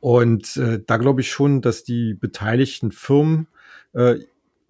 Und 0.00 0.56
äh, 0.58 0.82
da 0.86 0.98
glaube 0.98 1.22
ich 1.22 1.30
schon, 1.30 1.62
dass 1.62 1.84
die 1.84 2.14
beteiligten 2.14 2.92
Firmen 2.92 3.46
äh, 3.94 4.16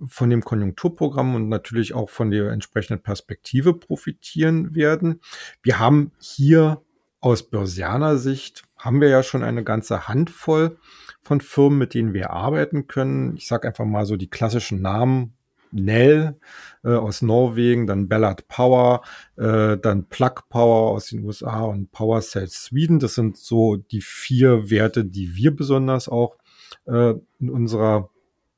von 0.06 0.30
dem 0.30 0.44
Konjunkturprogramm 0.44 1.34
und 1.34 1.48
natürlich 1.48 1.94
auch 1.94 2.10
von 2.10 2.30
der 2.30 2.50
entsprechenden 2.50 3.02
Perspektive 3.02 3.74
profitieren 3.74 4.74
werden. 4.74 5.20
Wir 5.62 5.78
haben 5.78 6.12
hier 6.20 6.82
aus 7.24 7.42
börsianer 7.42 8.18
Sicht, 8.18 8.64
haben 8.76 9.00
wir 9.00 9.08
ja 9.08 9.22
schon 9.22 9.42
eine 9.42 9.64
ganze 9.64 10.08
Handvoll 10.08 10.76
von 11.22 11.40
Firmen, 11.40 11.78
mit 11.78 11.94
denen 11.94 12.12
wir 12.12 12.30
arbeiten 12.30 12.86
können. 12.86 13.34
Ich 13.38 13.46
sage 13.46 13.66
einfach 13.66 13.86
mal 13.86 14.04
so 14.04 14.16
die 14.16 14.28
klassischen 14.28 14.82
Namen. 14.82 15.32
Nell 15.76 16.38
äh, 16.84 16.90
aus 16.90 17.20
Norwegen, 17.20 17.88
dann 17.88 18.08
Ballard 18.08 18.46
Power, 18.46 19.02
äh, 19.36 19.76
dann 19.76 20.08
Plug 20.08 20.34
Power 20.48 20.92
aus 20.92 21.06
den 21.06 21.24
USA 21.24 21.62
und 21.62 21.90
Power 21.90 22.20
Cells 22.20 22.66
Sweden. 22.66 23.00
Das 23.00 23.14
sind 23.16 23.36
so 23.36 23.76
die 23.76 24.02
vier 24.02 24.70
Werte, 24.70 25.04
die 25.04 25.34
wir 25.34 25.56
besonders 25.56 26.08
auch 26.08 26.36
äh, 26.84 27.14
in 27.40 27.50
unserer 27.50 28.10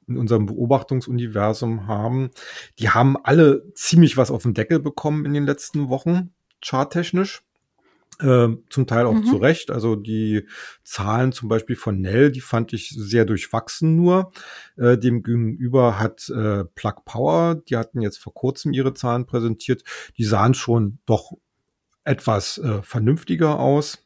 in 0.08 0.18
unserem 0.18 0.46
Beobachtungsuniversum 0.46 1.86
haben. 1.86 2.30
Die 2.78 2.90
haben 2.90 3.16
alle 3.16 3.72
ziemlich 3.74 4.16
was 4.16 4.30
auf 4.30 4.42
den 4.42 4.54
Deckel 4.54 4.78
bekommen 4.78 5.24
in 5.24 5.32
den 5.32 5.46
letzten 5.46 5.88
Wochen, 5.88 6.34
charttechnisch. 6.62 7.45
Äh, 8.20 8.48
zum 8.70 8.86
Teil 8.86 9.04
auch 9.04 9.14
mhm. 9.14 9.24
zu 9.24 9.36
Recht. 9.36 9.70
Also 9.70 9.94
die 9.94 10.46
Zahlen 10.84 11.32
zum 11.32 11.48
Beispiel 11.48 11.76
von 11.76 12.00
Nell, 12.00 12.32
die 12.32 12.40
fand 12.40 12.72
ich 12.72 12.88
sehr 12.88 13.24
durchwachsen 13.26 13.94
nur. 13.94 14.32
Äh, 14.76 14.96
dem 14.96 15.22
gegenüber 15.22 15.98
hat 15.98 16.28
äh, 16.30 16.64
Plug 16.64 17.04
Power, 17.04 17.56
die 17.56 17.76
hatten 17.76 18.00
jetzt 18.00 18.18
vor 18.18 18.32
kurzem 18.32 18.72
ihre 18.72 18.94
Zahlen 18.94 19.26
präsentiert. 19.26 19.82
Die 20.16 20.24
sahen 20.24 20.54
schon 20.54 20.98
doch 21.04 21.32
etwas 22.04 22.58
äh, 22.58 22.82
vernünftiger 22.82 23.58
aus. 23.58 24.05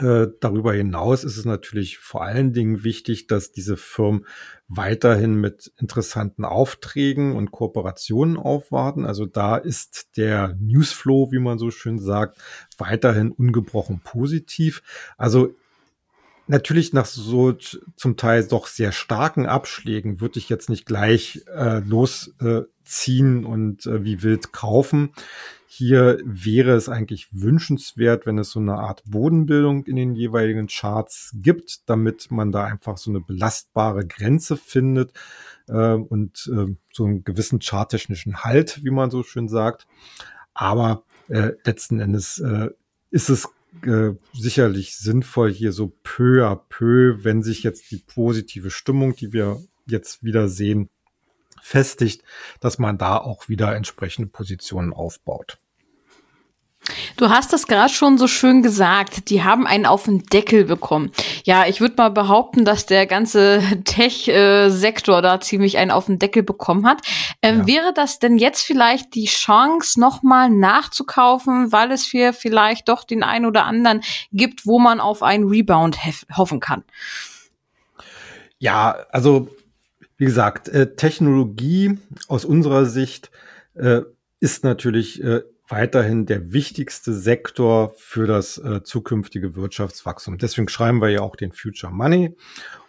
Äh, 0.00 0.28
darüber 0.40 0.72
hinaus 0.72 1.22
ist 1.22 1.36
es 1.36 1.44
natürlich 1.44 1.98
vor 1.98 2.22
allen 2.22 2.52
Dingen 2.52 2.82
wichtig, 2.82 3.26
dass 3.26 3.52
diese 3.52 3.76
Firmen 3.76 4.26
weiterhin 4.68 5.34
mit 5.34 5.70
interessanten 5.78 6.44
Aufträgen 6.46 7.36
und 7.36 7.50
Kooperationen 7.50 8.38
aufwarten. 8.38 9.04
Also 9.04 9.26
da 9.26 9.56
ist 9.56 10.16
der 10.16 10.56
Newsflow, 10.60 11.30
wie 11.30 11.40
man 11.40 11.58
so 11.58 11.70
schön 11.70 11.98
sagt, 11.98 12.38
weiterhin 12.78 13.32
ungebrochen 13.32 14.00
positiv. 14.00 14.82
Also 15.18 15.54
natürlich 16.46 16.94
nach 16.94 17.06
so 17.06 17.52
zum 17.52 18.16
Teil 18.16 18.46
doch 18.46 18.68
sehr 18.68 18.92
starken 18.92 19.46
Abschlägen 19.46 20.20
würde 20.20 20.38
ich 20.38 20.48
jetzt 20.48 20.70
nicht 20.70 20.86
gleich 20.86 21.44
äh, 21.54 21.80
losziehen 21.80 23.42
äh, 23.42 23.46
und 23.46 23.84
wie 23.86 24.22
wild 24.22 24.52
kaufen. 24.52 25.12
Hier 25.74 26.18
wäre 26.22 26.72
es 26.72 26.90
eigentlich 26.90 27.28
wünschenswert, 27.32 28.26
wenn 28.26 28.36
es 28.36 28.50
so 28.50 28.60
eine 28.60 28.74
Art 28.74 29.02
Bodenbildung 29.06 29.86
in 29.86 29.96
den 29.96 30.14
jeweiligen 30.14 30.66
Charts 30.66 31.30
gibt, 31.32 31.88
damit 31.88 32.30
man 32.30 32.52
da 32.52 32.64
einfach 32.64 32.98
so 32.98 33.10
eine 33.10 33.20
belastbare 33.20 34.06
Grenze 34.06 34.58
findet 34.58 35.14
äh, 35.68 35.94
und 35.94 36.52
äh, 36.54 36.76
so 36.92 37.06
einen 37.06 37.24
gewissen 37.24 37.62
charttechnischen 37.62 38.44
Halt, 38.44 38.84
wie 38.84 38.90
man 38.90 39.10
so 39.10 39.22
schön 39.22 39.48
sagt. 39.48 39.86
Aber 40.52 41.04
äh, 41.28 41.52
letzten 41.64 42.00
Endes 42.00 42.38
äh, 42.38 42.68
ist 43.10 43.30
es 43.30 43.48
äh, 43.86 44.10
sicherlich 44.34 44.98
sinnvoll, 44.98 45.50
hier 45.50 45.72
so 45.72 45.94
peu 46.02 46.46
à 46.46 46.54
peu, 46.54 47.24
wenn 47.24 47.42
sich 47.42 47.62
jetzt 47.62 47.90
die 47.92 48.04
positive 48.06 48.70
Stimmung, 48.70 49.16
die 49.16 49.32
wir 49.32 49.62
jetzt 49.86 50.22
wieder 50.22 50.50
sehen, 50.50 50.90
festigt, 51.62 52.24
dass 52.60 52.78
man 52.78 52.98
da 52.98 53.16
auch 53.16 53.48
wieder 53.48 53.74
entsprechende 53.74 54.28
Positionen 54.28 54.92
aufbaut. 54.92 55.61
Du 57.16 57.28
hast 57.28 57.52
das 57.52 57.66
gerade 57.66 57.92
schon 57.92 58.18
so 58.18 58.26
schön 58.26 58.62
gesagt. 58.62 59.30
Die 59.30 59.42
haben 59.42 59.66
einen 59.66 59.86
auf 59.86 60.04
den 60.04 60.24
Deckel 60.26 60.64
bekommen. 60.64 61.10
Ja, 61.44 61.66
ich 61.66 61.80
würde 61.80 61.94
mal 61.96 62.10
behaupten, 62.10 62.64
dass 62.64 62.86
der 62.86 63.06
ganze 63.06 63.62
Tech-Sektor 63.84 65.22
da 65.22 65.40
ziemlich 65.40 65.78
einen 65.78 65.90
auf 65.90 66.06
den 66.06 66.18
Deckel 66.18 66.42
bekommen 66.42 66.86
hat. 66.86 67.02
Ähm, 67.42 67.60
ja. 67.60 67.66
Wäre 67.66 67.92
das 67.94 68.18
denn 68.18 68.38
jetzt 68.38 68.62
vielleicht 68.62 69.14
die 69.14 69.26
Chance, 69.26 70.00
nochmal 70.00 70.50
nachzukaufen, 70.50 71.72
weil 71.72 71.92
es 71.92 72.04
hier 72.04 72.32
vielleicht 72.32 72.88
doch 72.88 73.04
den 73.04 73.22
einen 73.22 73.46
oder 73.46 73.64
anderen 73.64 74.02
gibt, 74.32 74.66
wo 74.66 74.78
man 74.78 75.00
auf 75.00 75.22
einen 75.22 75.48
Rebound 75.48 75.98
hoffen 76.36 76.60
kann? 76.60 76.84
Ja, 78.58 78.96
also 79.10 79.48
wie 80.16 80.24
gesagt, 80.24 80.68
äh, 80.68 80.94
Technologie 80.94 81.98
aus 82.28 82.44
unserer 82.44 82.86
Sicht 82.86 83.30
äh, 83.74 84.02
ist 84.38 84.62
natürlich 84.62 85.22
äh, 85.22 85.42
weiterhin 85.68 86.26
der 86.26 86.52
wichtigste 86.52 87.14
Sektor 87.14 87.94
für 87.96 88.26
das 88.26 88.58
äh, 88.58 88.82
zukünftige 88.82 89.56
Wirtschaftswachstum. 89.56 90.38
Deswegen 90.38 90.68
schreiben 90.68 91.00
wir 91.00 91.08
ja 91.08 91.20
auch 91.20 91.36
den 91.36 91.52
Future 91.52 91.92
Money. 91.92 92.36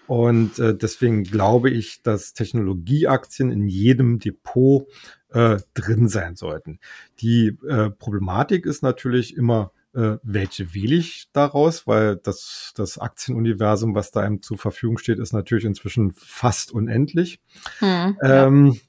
Und 0.05 0.59
äh, 0.59 0.75
deswegen 0.75 1.23
glaube 1.23 1.69
ich, 1.69 2.01
dass 2.01 2.33
Technologieaktien 2.33 3.51
in 3.51 3.67
jedem 3.67 4.19
Depot 4.19 4.87
äh, 5.29 5.57
drin 5.73 6.09
sein 6.09 6.35
sollten. 6.35 6.79
Die 7.19 7.57
äh, 7.67 7.89
Problematik 7.89 8.65
ist 8.65 8.83
natürlich 8.83 9.37
immer, 9.37 9.71
äh, 9.95 10.17
welche 10.21 10.73
wähle 10.73 10.95
ich 10.95 11.29
daraus, 11.31 11.87
weil 11.87 12.17
das, 12.17 12.73
das 12.75 12.97
Aktienuniversum, 12.97 13.95
was 13.95 14.11
da 14.11 14.19
einem 14.19 14.41
zur 14.41 14.57
Verfügung 14.57 14.97
steht, 14.97 15.19
ist 15.19 15.31
natürlich 15.31 15.65
inzwischen 15.65 16.11
fast 16.11 16.73
unendlich. 16.73 17.39
Hm, 17.79 18.17
ähm, 18.21 18.67
ja 18.73 18.79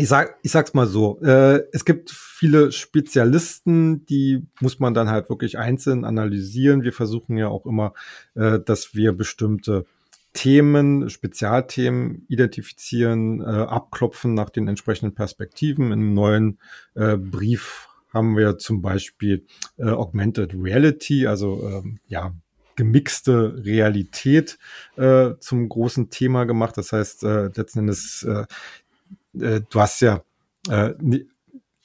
ich 0.00 0.08
sag, 0.08 0.38
ich 0.42 0.50
sag's 0.50 0.72
mal 0.72 0.86
so, 0.86 1.20
äh, 1.20 1.62
es 1.72 1.84
gibt 1.84 2.10
viele 2.10 2.72
Spezialisten, 2.72 4.06
die 4.06 4.46
muss 4.60 4.78
man 4.80 4.94
dann 4.94 5.10
halt 5.10 5.28
wirklich 5.28 5.58
einzeln 5.58 6.06
analysieren. 6.06 6.82
Wir 6.82 6.94
versuchen 6.94 7.36
ja 7.36 7.48
auch 7.48 7.66
immer, 7.66 7.92
äh, 8.34 8.58
dass 8.60 8.94
wir 8.94 9.12
bestimmte 9.12 9.84
Themen, 10.32 11.10
Spezialthemen 11.10 12.24
identifizieren, 12.28 13.42
äh, 13.42 13.44
abklopfen 13.44 14.32
nach 14.32 14.48
den 14.48 14.68
entsprechenden 14.68 15.14
Perspektiven. 15.14 15.92
Im 15.92 16.14
neuen 16.14 16.58
äh, 16.94 17.18
Brief 17.18 17.88
haben 18.08 18.38
wir 18.38 18.56
zum 18.56 18.80
Beispiel 18.80 19.44
äh, 19.76 19.90
Augmented 19.90 20.54
Reality, 20.54 21.26
also 21.26 21.62
ähm, 21.68 21.98
ja 22.08 22.32
gemixte 22.76 23.62
Realität 23.62 24.58
äh, 24.96 25.32
zum 25.40 25.68
großen 25.68 26.08
Thema 26.08 26.44
gemacht. 26.44 26.78
Das 26.78 26.92
heißt, 26.92 27.24
äh, 27.24 27.50
letzten 27.54 27.80
Endes, 27.80 28.22
äh, 28.22 28.46
äh, 29.38 29.60
du 29.68 29.80
hast 29.80 30.00
ja 30.00 30.22
äh, 30.68 30.94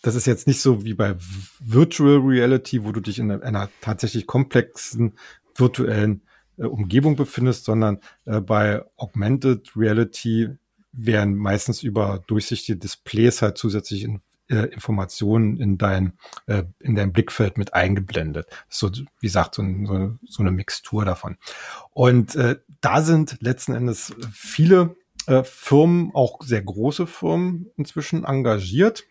das 0.06 0.14
ist 0.14 0.28
jetzt 0.28 0.46
nicht 0.46 0.62
so 0.62 0.86
wie 0.86 0.94
bei 0.94 1.16
Virtual 1.60 2.20
Reality, 2.20 2.84
wo 2.84 2.92
du 2.92 3.00
dich 3.00 3.18
in 3.18 3.32
einer 3.32 3.70
tatsächlich 3.82 4.28
komplexen 4.28 5.18
virtuellen 5.56 6.22
äh, 6.58 6.66
Umgebung 6.66 7.16
befindest, 7.16 7.66
sondern 7.66 8.00
äh, 8.26 8.40
bei 8.40 8.84
Augmented 8.98 9.72
Reality 9.76 10.50
werden 10.92 11.36
meistens 11.36 11.82
über 11.82 12.24
durchsichtige 12.28 12.78
Displays 12.78 13.42
halt 13.42 13.58
zusätzlich 13.58 14.04
in, 14.04 14.22
äh, 14.48 14.68
Informationen 14.68 15.58
in 15.58 15.80
dein, 15.80 16.14
äh, 16.46 16.64
in 16.80 16.96
dein 16.96 17.12
Blickfeld 17.12 17.58
mit 17.58 17.74
eingeblendet. 17.74 18.48
So, 18.70 18.92
wie 18.92 19.28
gesagt, 19.28 19.56
so, 19.56 19.64
so, 19.86 20.18
so 20.24 20.44
eine 20.44 20.52
Mixtur 20.52 21.04
davon. 21.04 21.38
Und 21.92 22.36
äh, 22.36 22.58
da 22.80 23.02
sind 23.02 23.38
letzten 23.42 23.74
Endes 23.74 24.14
viele 24.32 24.96
äh, 25.28 25.44
Firmen, 25.44 26.12
auch 26.14 26.42
sehr 26.44 26.62
große 26.62 27.08
Firmen 27.08 27.72
inzwischen 27.78 28.24
engagiert. 28.24 29.04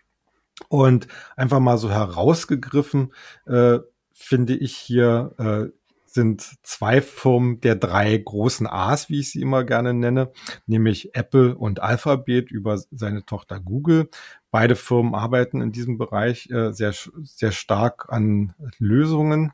Und 0.68 1.08
einfach 1.36 1.58
mal 1.58 1.78
so 1.78 1.90
herausgegriffen, 1.90 3.12
äh, 3.46 3.78
finde 4.12 4.54
ich 4.54 4.76
hier 4.76 5.34
äh, 5.38 5.76
sind 6.14 6.56
zwei 6.62 7.02
Firmen 7.02 7.60
der 7.60 7.74
drei 7.74 8.16
großen 8.16 8.68
A's, 8.68 9.10
wie 9.10 9.18
ich 9.18 9.32
sie 9.32 9.42
immer 9.42 9.64
gerne 9.64 9.92
nenne, 9.92 10.30
nämlich 10.66 11.14
Apple 11.14 11.56
und 11.56 11.80
Alphabet 11.80 12.52
über 12.52 12.78
seine 12.92 13.26
Tochter 13.26 13.58
Google. 13.58 14.08
Beide 14.52 14.76
Firmen 14.76 15.14
arbeiten 15.16 15.60
in 15.60 15.72
diesem 15.72 15.98
Bereich 15.98 16.48
äh, 16.50 16.72
sehr, 16.72 16.94
sehr 17.22 17.50
stark 17.50 18.06
an 18.10 18.54
Lösungen. 18.78 19.52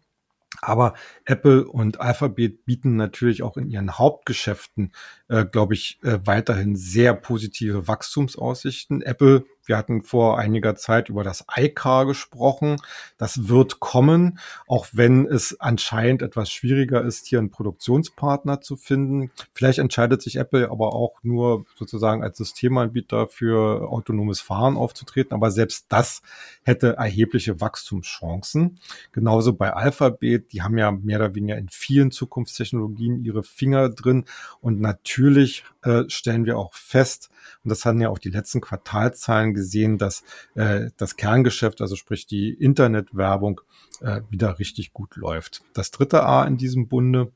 Aber 0.61 0.95
Apple 1.25 1.67
und 1.67 2.01
Alphabet 2.01 2.65
bieten 2.65 2.97
natürlich 2.97 3.43
auch 3.43 3.57
in 3.57 3.69
ihren 3.69 3.99
Hauptgeschäften, 3.99 4.93
äh, 5.29 5.45
glaube 5.45 5.75
ich, 5.75 5.99
äh, 6.03 6.19
weiterhin 6.25 6.77
sehr 6.77 7.15
positive 7.15 7.87
Wachstumsaussichten. 7.89 9.01
Apple 9.01 9.45
wir 9.65 9.77
hatten 9.77 10.03
vor 10.03 10.39
einiger 10.39 10.75
Zeit 10.75 11.09
über 11.09 11.23
das 11.23 11.45
iCar 11.57 12.07
gesprochen. 12.07 12.77
Das 13.19 13.49
wird 13.49 13.81
kommen, 13.81 14.39
auch 14.67 14.89
wenn 14.93 15.27
es 15.27 15.61
anscheinend 15.61 16.23
etwas 16.23 16.51
schwieriger 16.51 17.03
ist, 17.03 17.27
hier 17.27 17.39
einen 17.39 17.51
Produktionspartner 17.51 18.61
zu 18.61 18.77
finden. 18.77 19.31
Vielleicht 19.55 19.79
entscheidet 19.79 20.23
sich 20.23 20.37
Apple 20.37 20.71
aber 20.71 20.95
auch 20.95 21.23
nur 21.23 21.67
sozusagen 21.77 22.23
als 22.23 22.39
Systemanbieter 22.39 23.29
für 23.29 23.89
autonomes 23.89 24.41
Fahren 24.41 24.77
aufzutreten. 24.77 25.35
Aber 25.35 25.51
selbst 25.51 25.87
das 25.89 26.23
hätte 26.63 26.97
erhebliche 26.97 27.61
Wachstumschancen. 27.61 28.79
Genauso 29.13 29.53
bei 29.53 29.73
Alphabet. 29.73 30.53
Die 30.53 30.63
haben 30.63 30.79
ja 30.79 30.91
mehr 30.91 31.19
oder 31.19 31.35
weniger 31.35 31.57
in 31.57 31.69
vielen 31.69 32.11
Zukunftstechnologien 32.11 33.25
ihre 33.25 33.43
Finger 33.43 33.89
drin. 33.89 34.25
Und 34.61 34.81
natürlich 34.81 35.65
äh, 35.83 36.05
stellen 36.09 36.45
wir 36.45 36.59
auch 36.59 36.75
fest, 36.75 37.31
und 37.63 37.71
das 37.71 37.85
haben 37.85 38.01
ja 38.01 38.09
auch 38.09 38.19
die 38.19 38.31
letzten 38.31 38.61
Quartalzahlen 38.61 39.50
gesehen, 39.55 39.99
dass 39.99 40.23
äh, 40.55 40.91
das 40.97 41.17
Kerngeschäft, 41.17 41.81
also 41.81 41.97
sprich 41.97 42.27
die 42.27 42.51
Internetwerbung, 42.51 43.61
äh, 44.01 44.23
wieder 44.31 44.59
richtig 44.59 44.93
gut 44.93 45.17
läuft. 45.17 45.63
Das 45.73 45.91
dritte 45.91 46.25
A 46.25 46.45
in 46.45 46.57
diesem 46.57 46.89
Bunde 46.89 47.33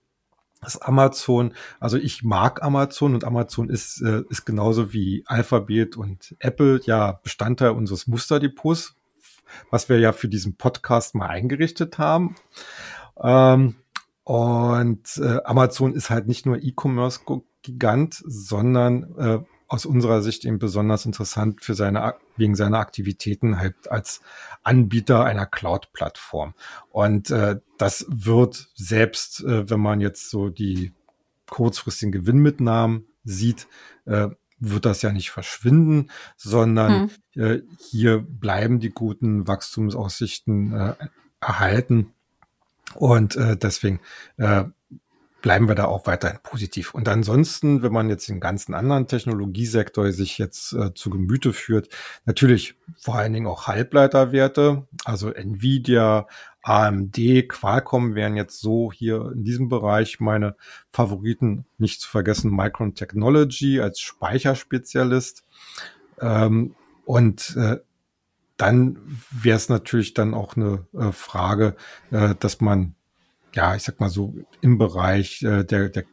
ist 0.67 0.79
Amazon. 0.83 1.53
Also 1.81 1.99
ich 1.99 2.23
mag 2.23 2.63
Amazon 2.63 3.15
und 3.15 3.25
Amazon 3.25 3.69
ist, 3.69 4.01
äh, 4.01 4.23
ist 4.29 4.45
genauso 4.45 4.93
wie 4.93 5.25
Alphabet 5.27 5.97
und 5.97 6.35
Apple 6.39 6.81
ja 6.85 7.21
Bestandteil 7.23 7.71
unseres 7.71 8.07
Musterdepots, 8.07 8.95
was 9.71 9.89
wir 9.89 9.99
ja 9.99 10.13
für 10.13 10.29
diesen 10.29 10.57
Podcast 10.57 11.15
mal 11.15 11.29
eingerichtet 11.29 11.99
haben. 11.99 12.37
Ähm, 13.23 13.77
und 14.25 15.19
äh, 15.19 15.41
Amazon 15.45 15.95
ist 15.95 16.09
halt 16.09 16.27
nicht 16.27 16.47
nur 16.47 16.63
E-Commerce-Gigant, 16.63 18.23
sondern 18.27 19.15
äh, 19.19 19.39
aus 19.69 19.87
unserer 19.87 20.23
Sicht 20.23 20.45
eben 20.45 20.59
besonders 20.59 21.07
interessant 21.07 21.63
für 21.63 21.75
seine, 21.75 22.15
wegen 22.37 22.55
seiner 22.55 22.79
Aktivitäten 22.79 23.59
halt 23.59 23.91
als 23.91 24.21
Anbieter 24.63 25.25
einer 25.25 25.47
Cloud-Plattform. 25.47 26.55
Und 26.91 27.31
äh, 27.31 27.61
das 27.79 28.07
wird 28.09 28.69
selbst, 28.75 29.43
äh, 29.43 29.69
wenn 29.71 29.81
man 29.81 30.01
jetzt 30.01 30.31
so 30.31 30.49
die 30.49 30.93
kurzfristigen 31.49 32.13
Gewinnmitnahmen 32.13 33.07
sieht, 33.25 33.67
äh, 34.07 34.29
wird 34.59 34.85
das 34.85 35.03
ja 35.03 35.13
nicht 35.13 35.31
verschwinden, 35.31 36.11
sondern 36.37 37.11
hm. 37.35 37.43
äh, 37.43 37.63
hier 37.79 38.19
bleiben 38.19 38.81
die 38.81 38.91
guten 38.91 39.47
Wachstumsaussichten 39.47 40.73
äh, 40.73 40.95
erhalten. 41.41 42.13
Und 42.95 43.37
äh, 43.37 43.57
deswegen 43.57 44.01
äh, 44.37 44.65
bleiben 45.45 45.69
wir 45.69 45.75
da 45.75 45.85
auch 45.85 46.07
weiterhin 46.07 46.39
positiv. 46.43 46.95
Und 46.95 47.07
ansonsten, 47.07 47.83
wenn 47.83 47.93
man 47.93 48.09
jetzt 48.09 48.31
den 48.31 48.41
ganzen 48.41 48.73
anderen 48.73 49.09
Technologiesektor 49.09 50.11
sich 50.11 50.39
jetzt 50.39 50.73
äh, 50.73 50.95
zu 50.95 51.11
Gemüte 51.11 51.53
führt, 51.53 51.91
natürlich 52.25 52.77
vor 52.97 53.17
allen 53.17 53.35
Dingen 53.35 53.47
auch 53.47 53.67
Halbleiterwerte, 53.67 54.87
also 55.05 55.31
Nvidia, 55.31 56.29
AMD, 56.63 57.19
Qualcomm 57.47 58.15
wären 58.15 58.37
jetzt 58.37 58.59
so 58.59 58.91
hier 58.91 59.33
in 59.35 59.45
diesem 59.45 59.69
Bereich 59.69 60.19
meine 60.19 60.57
Favoriten. 60.91 61.67
Nicht 61.77 62.01
zu 62.01 62.09
vergessen 62.09 62.51
Micron 62.51 62.95
Technology 62.95 63.83
als 63.83 64.01
Speicherspezialist. 64.01 65.45
Ähm, 66.23 66.75
und 67.05 67.55
äh, 67.59 67.81
dann 68.57 68.99
wäre 69.31 69.57
es 69.59 69.69
natürlich 69.69 70.15
dann 70.15 70.33
auch 70.33 70.57
eine 70.57 70.87
äh, 70.95 71.13
Frage, 71.13 71.77
äh, 72.11 72.35
dass 72.41 72.63
man 72.63 72.95
ja, 73.55 73.75
ich 73.75 73.83
sag 73.83 74.01
mal 74.01 74.11
so 74.11 74.35
im 74.61 74.79
Bereich 74.79 75.43
äh, 75.43 75.65
der, 75.65 75.89
der 75.89 76.05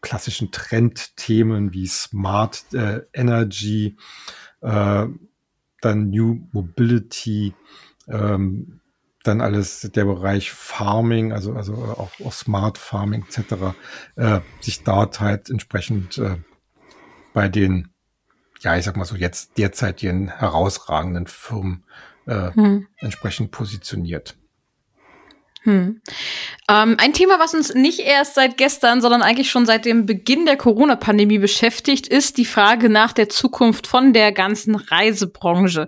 klassischen 0.00 0.50
Trendthemen 0.50 1.72
wie 1.72 1.86
Smart 1.86 2.64
äh, 2.74 3.02
Energy, 3.12 3.96
äh, 4.60 5.06
dann 5.80 6.10
New 6.10 6.46
Mobility, 6.52 7.54
ähm, 8.08 8.80
dann 9.22 9.40
alles 9.40 9.80
der 9.80 10.04
Bereich 10.04 10.52
Farming, 10.52 11.32
also, 11.32 11.54
also 11.54 11.74
auch, 11.74 12.10
auch 12.22 12.32
Smart 12.32 12.76
Farming 12.76 13.24
etc., 13.24 13.74
äh, 14.16 14.40
sich 14.60 14.84
dort 14.84 15.20
halt 15.20 15.48
entsprechend 15.48 16.18
äh, 16.18 16.36
bei 17.32 17.48
den, 17.48 17.88
ja, 18.60 18.76
ich 18.76 18.84
sag 18.84 18.96
mal 18.96 19.04
so 19.04 19.16
jetzt 19.16 19.56
derzeitigen 19.56 20.28
herausragenden 20.28 21.26
Firmen 21.26 21.84
äh, 22.26 22.52
hm. 22.52 22.86
entsprechend 22.98 23.50
positioniert. 23.50 24.36
Hm. 25.64 26.02
Ähm, 26.68 26.96
ein 26.98 27.14
Thema, 27.14 27.38
was 27.38 27.54
uns 27.54 27.72
nicht 27.74 28.00
erst 28.00 28.34
seit 28.34 28.58
gestern, 28.58 29.00
sondern 29.00 29.22
eigentlich 29.22 29.50
schon 29.50 29.64
seit 29.64 29.86
dem 29.86 30.04
Beginn 30.04 30.44
der 30.44 30.58
Corona-Pandemie 30.58 31.38
beschäftigt, 31.38 32.06
ist 32.06 32.36
die 32.36 32.44
Frage 32.44 32.90
nach 32.90 33.14
der 33.14 33.30
Zukunft 33.30 33.86
von 33.86 34.12
der 34.12 34.32
ganzen 34.32 34.74
Reisebranche. 34.74 35.86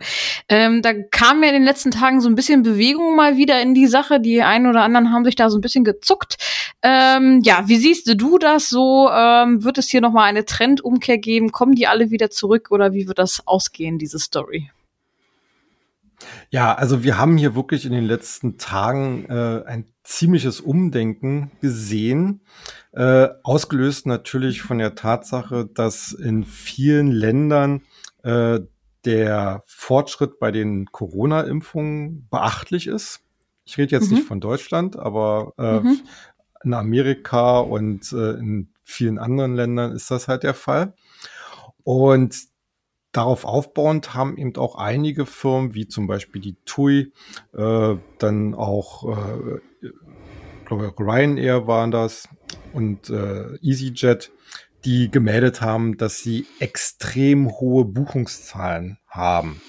Ähm, 0.49 0.81
da 0.81 0.95
kam 0.95 1.43
ja 1.43 1.51
in 1.51 1.57
den 1.57 1.65
letzten 1.65 1.91
Tagen 1.91 2.23
so 2.23 2.29
ein 2.31 2.35
bisschen 2.35 2.63
Bewegung 2.63 3.17
mal 3.17 3.37
wieder 3.37 3.61
in 3.61 3.75
die 3.75 3.87
Sache. 3.87 4.19
Die 4.19 4.43
einen 4.43 4.67
oder 4.67 4.81
anderen 4.81 5.13
haben 5.13 5.27
sich 5.27 5.37
da 5.37 5.51
so 5.51 5.59
ein 5.59 5.63
bisschen 5.63 5.85
gezuckt. 5.85 6.37
Ähm, 6.83 7.43
ja, 7.45 7.65
wie 7.67 7.77
siehst 7.77 8.09
du 8.15 8.39
das 8.39 8.71
so? 8.71 9.11
Ähm, 9.11 9.63
wird 9.63 9.77
es 9.77 9.91
hier 9.91 10.01
noch 10.01 10.13
mal 10.13 10.25
eine 10.25 10.47
Trendumkehr 10.47 11.19
geben? 11.19 11.53
Kommen 11.53 11.75
die 11.75 11.87
alle 11.87 12.11
wieder 12.11 12.31
zurück 12.31 12.69
oder 12.71 12.95
wie 12.95 13.09
wird 13.09 13.19
das 13.19 13.47
ausgehen, 13.47 13.99
diese 13.99 14.19
Story? 14.19 14.71
Ja, 16.51 16.75
also 16.75 17.03
wir 17.03 17.19
haben 17.19 17.37
hier 17.37 17.55
wirklich 17.55 17.85
in 17.85 17.93
den 17.93 18.05
letzten 18.05 18.59
Tagen 18.59 19.27
äh, 19.29 19.63
ein 19.67 19.87
ziemliches 20.03 20.61
Umdenken 20.61 21.51
gesehen, 21.61 22.43
äh, 22.93 23.29
ausgelöst 23.43 24.07
natürlich 24.07 24.63
von 24.63 24.79
der 24.79 24.95
Tatsache, 24.95 25.69
dass 25.73 26.13
in 26.13 26.45
vielen 26.45 27.11
Ländern 27.11 27.83
äh, 28.23 28.61
der 29.05 29.63
Fortschritt 29.67 30.39
bei 30.39 30.51
den 30.51 30.87
Corona-Impfungen 30.87 32.29
beachtlich 32.29 32.87
ist. 32.87 33.21
Ich 33.65 33.79
rede 33.79 33.95
jetzt 33.97 34.11
mhm. 34.11 34.17
nicht 34.17 34.27
von 34.27 34.41
Deutschland, 34.41 34.97
aber 34.97 35.53
äh, 35.59 35.81
mhm. 35.81 36.01
in 36.65 36.75
Amerika 36.75 37.59
und 37.59 38.13
äh, 38.13 38.33
in 38.33 38.73
vielen 38.83 39.19
anderen 39.19 39.55
Ländern 39.55 39.93
ist 39.93 40.11
das 40.11 40.29
halt 40.29 40.45
der 40.45 40.55
Fall. 40.55 40.95
Und 41.83 42.37
Darauf 43.17 43.47
aufbauend 43.47 44.13
haben 44.13 44.37
eben 44.37 44.55
auch 44.57 44.75
einige 44.75 45.25
Firmen, 45.25 45.73
wie 45.73 45.89
zum 45.89 46.07
Beispiel 46.07 46.43
die 46.43 46.57
TUI, 46.67 47.13
äh, 47.55 47.95
dann 48.19 48.55
auch, 48.55 49.09
äh, 49.09 49.89
glaube 50.67 50.93
Ryanair 50.99 51.67
waren 51.67 51.91
das 51.91 52.29
und 52.75 53.09
äh, 53.09 53.57
EasyJet, 53.63 54.33
die 54.85 55.11
gemeldet 55.11 55.63
haben, 55.63 55.97
dass 55.97 56.19
sie 56.19 56.47
extrem 56.59 57.51
hohe 57.53 57.87
Buchungszahlen 57.87 58.99
haben. 59.09 59.63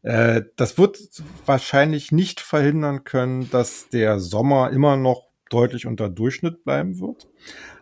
Äh, 0.00 0.44
das 0.56 0.78
wird 0.78 0.98
wahrscheinlich 1.44 2.10
nicht 2.10 2.40
verhindern 2.40 3.04
können, 3.04 3.50
dass 3.50 3.90
der 3.90 4.18
Sommer 4.18 4.70
immer 4.70 4.96
noch 4.96 5.28
deutlich 5.50 5.84
unter 5.84 6.08
Durchschnitt 6.08 6.64
bleiben 6.64 7.00
wird. 7.00 7.28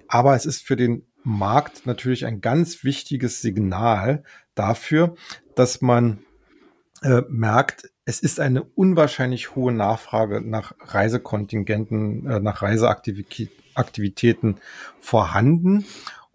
Aber 0.08 0.34
es 0.34 0.46
ist 0.46 0.66
für 0.66 0.74
den 0.74 1.06
Markt 1.26 1.86
natürlich 1.86 2.24
ein 2.24 2.40
ganz 2.40 2.84
wichtiges 2.84 3.42
Signal 3.42 4.22
dafür, 4.54 5.16
dass 5.56 5.80
man 5.80 6.20
äh, 7.02 7.22
merkt, 7.28 7.90
es 8.04 8.20
ist 8.20 8.38
eine 8.38 8.62
unwahrscheinlich 8.62 9.56
hohe 9.56 9.72
Nachfrage 9.72 10.40
nach 10.40 10.72
Reisekontingenten, 10.80 12.30
äh, 12.30 12.38
nach 12.38 12.62
Reiseaktivitäten 12.62 14.60
vorhanden. 15.00 15.84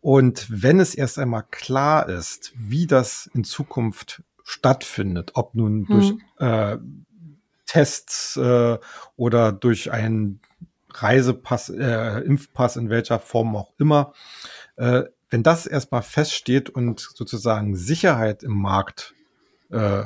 Und 0.01 0.47
wenn 0.49 0.81
es 0.81 0.93
erst 0.93 1.17
einmal 1.19 1.45
klar 1.49 2.09
ist, 2.09 2.51
wie 2.57 2.85
das 2.85 3.29
in 3.33 3.45
Zukunft 3.45 4.23
stattfindet, 4.43 5.31
ob 5.35 5.55
nun 5.55 5.87
hm. 5.87 5.95
durch 5.95 6.13
äh, 6.39 6.77
Tests 7.65 8.35
äh, 8.35 8.77
oder 9.15 9.53
durch 9.53 9.91
einen 9.93 10.41
Reisepass, 10.93 11.69
äh, 11.69 12.19
Impfpass 12.19 12.75
in 12.75 12.89
welcher 12.89 13.19
Form 13.19 13.55
auch 13.55 13.71
immer, 13.79 14.13
äh, 14.77 15.03
wenn 15.29 15.43
das 15.43 15.65
erstmal 15.65 16.01
feststeht 16.01 16.69
und 16.69 16.99
sozusagen 16.99 17.75
Sicherheit 17.75 18.43
im 18.43 18.53
Markt 18.53 19.13
äh, 19.69 20.03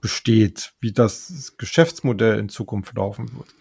besteht, 0.00 0.72
wie 0.80 0.92
das 0.92 1.54
Geschäftsmodell 1.58 2.38
in 2.38 2.48
Zukunft 2.48 2.96
laufen 2.96 3.30
wird, 3.36 3.54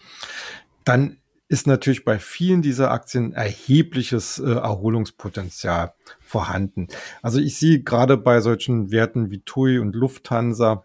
dann 0.85 1.17
ist 1.47 1.65
natürlich 1.65 2.05
bei 2.05 2.19
vielen 2.19 2.61
dieser 2.61 2.91
Aktien 2.91 3.33
erhebliches 3.33 4.37
äh, 4.37 4.51
Erholungspotenzial 4.51 5.93
vorhanden. 6.21 6.87
Also 7.23 7.39
ich 7.39 7.57
sehe 7.57 7.81
gerade 7.81 8.17
bei 8.17 8.39
solchen 8.39 8.91
Werten 8.91 9.31
wie 9.31 9.41
TUI 9.41 9.79
und 9.79 9.95
Lufthansa 9.95 10.83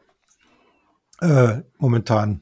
äh, 1.21 1.61
momentan 1.77 2.41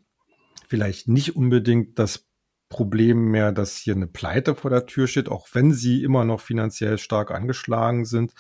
vielleicht 0.68 1.08
nicht 1.08 1.34
unbedingt 1.36 1.98
das 1.98 2.24
Problem 2.72 3.30
mehr, 3.30 3.52
dass 3.52 3.76
hier 3.76 3.94
eine 3.94 4.06
Pleite 4.06 4.54
vor 4.54 4.70
der 4.70 4.86
Tür 4.86 5.06
steht, 5.06 5.28
auch 5.28 5.46
wenn 5.52 5.74
sie 5.74 6.02
immer 6.02 6.24
noch 6.24 6.40
finanziell 6.40 6.96
stark 6.96 7.30
angeschlagen 7.30 8.06
sind. 8.06 8.32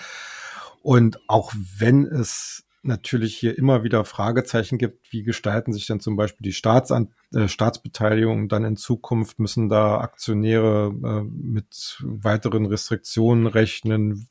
Und 0.80 1.20
auch 1.28 1.52
wenn 1.78 2.06
es 2.06 2.64
natürlich 2.82 3.36
hier 3.36 3.58
immer 3.58 3.84
wieder 3.84 4.06
Fragezeichen 4.06 4.78
gibt, 4.78 5.12
wie 5.12 5.22
gestalten 5.22 5.74
sich 5.74 5.86
denn 5.86 6.00
zum 6.00 6.16
Beispiel 6.16 6.44
die 6.44 6.54
Staatsan 6.54 7.12
äh, 7.34 7.46
Staatsbeteiligung 7.46 8.48
dann 8.48 8.64
in 8.64 8.78
Zukunft? 8.78 9.38
Müssen 9.38 9.68
da 9.68 10.00
Aktionäre 10.00 10.94
äh, 11.04 11.22
mit 11.30 11.98
weiteren 12.00 12.64
Restriktionen 12.64 13.46
rechnen? 13.46 14.28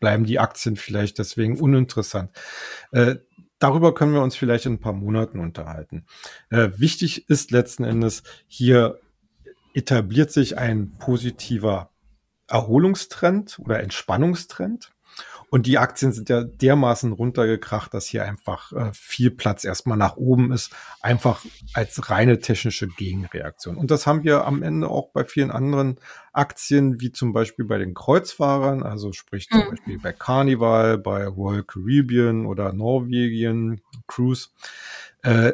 Bleiben 0.00 0.24
die 0.24 0.38
Aktien 0.38 0.76
vielleicht 0.76 1.18
deswegen 1.18 1.60
uninteressant? 1.60 2.30
Äh, 2.90 3.16
darüber 3.58 3.92
können 3.92 4.14
wir 4.14 4.22
uns 4.22 4.34
vielleicht 4.34 4.64
in 4.64 4.72
ein 4.72 4.80
paar 4.80 4.94
Monaten 4.94 5.40
unterhalten. 5.40 6.06
Äh, 6.48 6.70
wichtig 6.76 7.28
ist 7.28 7.50
letzten 7.50 7.84
Endes 7.84 8.22
hier 8.46 8.98
etabliert 9.74 10.30
sich 10.30 10.58
ein 10.58 10.92
positiver 10.98 11.90
Erholungstrend 12.48 13.58
oder 13.58 13.80
Entspannungstrend. 13.80 14.92
Und 15.52 15.66
die 15.66 15.76
Aktien 15.76 16.12
sind 16.12 16.30
ja 16.30 16.44
dermaßen 16.44 17.12
runtergekracht, 17.12 17.92
dass 17.92 18.06
hier 18.06 18.24
einfach 18.24 18.72
äh, 18.72 18.90
viel 18.94 19.30
Platz 19.30 19.64
erstmal 19.64 19.98
nach 19.98 20.16
oben 20.16 20.50
ist, 20.50 20.70
einfach 21.02 21.44
als 21.74 22.08
reine 22.08 22.38
technische 22.38 22.88
Gegenreaktion. 22.88 23.76
Und 23.76 23.90
das 23.90 24.06
haben 24.06 24.24
wir 24.24 24.46
am 24.46 24.62
Ende 24.62 24.88
auch 24.88 25.10
bei 25.10 25.26
vielen 25.26 25.50
anderen 25.50 26.00
Aktien, 26.32 27.02
wie 27.02 27.12
zum 27.12 27.34
Beispiel 27.34 27.66
bei 27.66 27.76
den 27.76 27.92
Kreuzfahrern, 27.92 28.82
also 28.82 29.12
sprich 29.12 29.50
zum 29.50 29.60
mhm. 29.60 29.70
Beispiel 29.70 29.98
bei 29.98 30.12
Carnival, 30.14 30.96
bei 30.96 31.26
Royal 31.26 31.64
Caribbean 31.64 32.46
oder 32.46 32.72
Norwegian 32.72 33.82
Cruise. 34.06 34.48
Äh, 35.22 35.52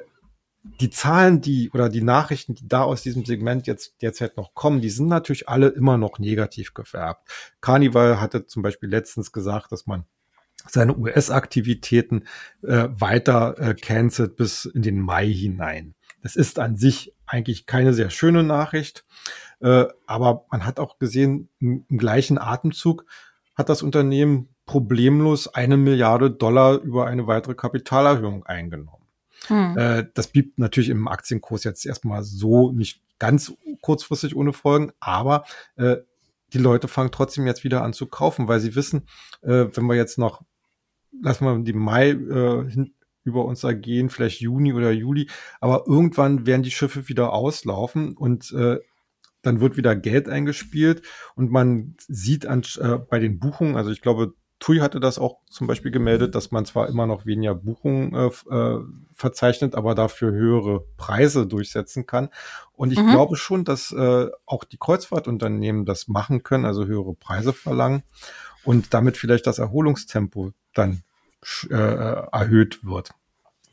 die 0.63 0.91
Zahlen, 0.91 1.41
die 1.41 1.71
oder 1.71 1.89
die 1.89 2.03
Nachrichten, 2.03 2.55
die 2.55 2.69
da 2.69 2.83
aus 2.83 3.03
diesem 3.03 3.25
Segment 3.25 3.67
jetzt 3.67 4.03
derzeit 4.03 4.37
noch 4.37 4.55
kommen, 4.55 4.81
die 4.81 4.91
sind 4.91 5.09
natürlich 5.09 5.49
alle 5.49 5.69
immer 5.69 5.97
noch 5.97 6.19
negativ 6.19 6.75
gefärbt. 6.75 7.29
Carnival 7.61 8.21
hatte 8.21 8.47
zum 8.47 8.63
Beispiel 8.63 8.89
letztens 8.89 9.33
gesagt, 9.33 9.73
dass 9.73 9.87
man 9.87 10.05
seine 10.67 10.97
US-Aktivitäten 10.97 12.25
äh, 12.63 12.89
weiter 12.91 13.59
äh, 13.59 13.75
cancelt 13.75 14.37
bis 14.37 14.65
in 14.65 14.83
den 14.83 15.01
Mai 15.01 15.29
hinein. 15.29 15.95
Das 16.23 16.37
ist 16.37 16.59
an 16.59 16.77
sich 16.77 17.15
eigentlich 17.27 17.67
keine 17.67 17.95
sehr 17.95 18.11
schöne 18.11 18.43
Nachricht, 18.43 19.05
äh, 19.61 19.85
aber 20.07 20.47
man 20.51 20.67
hat 20.67 20.81
auch 20.81 20.99
gesehen, 20.99 21.49
im, 21.61 21.85
im 21.89 21.99
gleichen 21.99 22.39
Atemzug 22.39 23.07
hat 23.55 23.69
das 23.69 23.83
Unternehmen 23.83 24.49
problemlos 24.67 25.49
eine 25.49 25.77
Milliarde 25.77 26.31
Dollar 26.31 26.77
über 26.79 27.07
eine 27.07 27.27
weitere 27.27 27.55
Kapitalerhöhung 27.55 28.45
eingenommen. 28.45 28.98
Hm. 29.47 29.79
Äh, 29.79 30.07
das 30.15 30.29
blieb 30.29 30.59
natürlich 30.59 30.91
im 30.91 31.09
Aktienkurs 31.09 31.65
jetzt 31.65 31.87
erstmal 31.87 32.23
so 32.23 32.73
nicht 32.73 33.01
ganz 33.19 33.53
kurzfristig 33.81 34.37
ohne 34.37 34.53
Folgen, 34.53 34.93
aber 35.01 35.45
äh, 35.77 35.97
die 36.53 36.59
Leute 36.59 36.89
fangen 36.89 37.11
trotzdem 37.11 37.47
jetzt 37.47 37.65
wieder 37.65 37.83
an 37.83 37.93
zu 37.93 38.07
kaufen, 38.07 38.49
weil 38.49 38.61
sie 38.61 38.75
wissen, 38.75 39.07
äh, 39.43 39.67
wenn 39.73 39.87
wir 39.87 39.97
jetzt 39.97 40.19
noch, 40.19 40.43
lassen 41.23 41.45
wir 41.45 41.59
die 41.63 41.73
Mai 41.73 42.11
äh, 42.11 42.71
hin, 42.71 42.95
über 43.25 43.45
uns 43.45 43.63
ergehen, 43.63 44.09
vielleicht 44.09 44.41
Juni 44.41 44.73
oder 44.73 44.91
Juli, 44.91 45.29
aber 45.61 45.85
irgendwann 45.87 46.47
werden 46.47 46.63
die 46.63 46.71
Schiffe 46.71 47.09
wieder 47.09 47.33
auslaufen 47.33 48.17
und 48.17 48.53
äh, 48.53 48.79
dann 49.43 49.61
wird 49.61 49.77
wieder 49.77 49.95
Geld 49.95 50.29
eingespielt 50.29 51.03
und 51.35 51.51
man 51.51 51.95
sieht 51.99 52.47
an, 52.47 52.63
äh, 52.79 52.97
bei 52.97 53.19
den 53.19 53.39
Buchungen, 53.39 53.77
also 53.77 53.91
ich 53.91 54.01
glaube, 54.01 54.35
TUI 54.59 54.79
hatte 54.79 54.99
das 54.99 55.19
auch 55.19 55.39
zum 55.49 55.67
Beispiel 55.67 55.91
gemeldet, 55.91 56.35
dass 56.35 56.51
man 56.51 56.65
zwar 56.65 56.89
immer 56.89 57.07
noch 57.07 57.27
weniger 57.27 57.55
Buchungen 57.55 58.15
äh, 58.15 58.27
äh, 58.27 58.81
verzeichnet, 59.15 59.75
aber 59.75 59.95
dafür 59.95 60.33
höhere 60.33 60.85
Preise 60.97 61.47
durchsetzen 61.47 62.07
kann. 62.07 62.29
Und 62.75 62.93
ich 62.93 62.99
mhm. 62.99 63.11
glaube 63.11 63.37
schon, 63.37 63.65
dass 63.65 63.93
äh, 63.93 64.27
auch 64.47 64.65
die 64.65 64.79
Kreuzfahrtunternehmen 64.79 65.85
das 65.85 66.09
machen 66.09 66.43
können, 66.43 66.65
also 66.65 66.87
höhere 66.87 67.15
Preise 67.15 67.53
verlangen 67.53 68.03
und 68.65 68.93
damit 68.95 69.17
vielleicht 69.17 69.47
das 69.47 69.59
Erholungstempo 69.59 70.53
dann 70.75 71.03
äh, 71.71 71.75
erhöht 71.75 72.85
wird. 72.85 73.11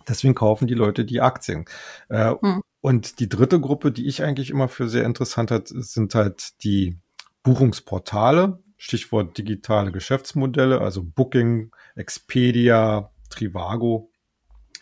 Deswegen 0.08 0.36
kaufen 0.36 0.68
die 0.68 0.76
Leute 0.76 1.04
die 1.04 1.22
Aktien. 1.22 1.66
Äh, 2.10 2.36
mhm. 2.40 2.62
Und 2.82 3.20
die 3.20 3.28
dritte 3.28 3.60
Gruppe, 3.60 3.92
die 3.92 4.06
ich 4.06 4.24
eigentlich 4.24 4.52
immer 4.52 4.68
für 4.68 4.88
sehr 4.88 5.06
interessant 5.06 5.50
hat, 5.50 5.68
sind 5.68 6.14
halt 6.14 6.64
die 6.64 7.00
Buchungsportale, 7.42 8.60
Stichwort 8.78 9.38
digitale 9.38 9.92
Geschäftsmodelle, 9.92 10.82
also 10.82 11.04
Booking, 11.04 11.72
Expedia, 11.96 13.12
Trivago, 13.30 14.10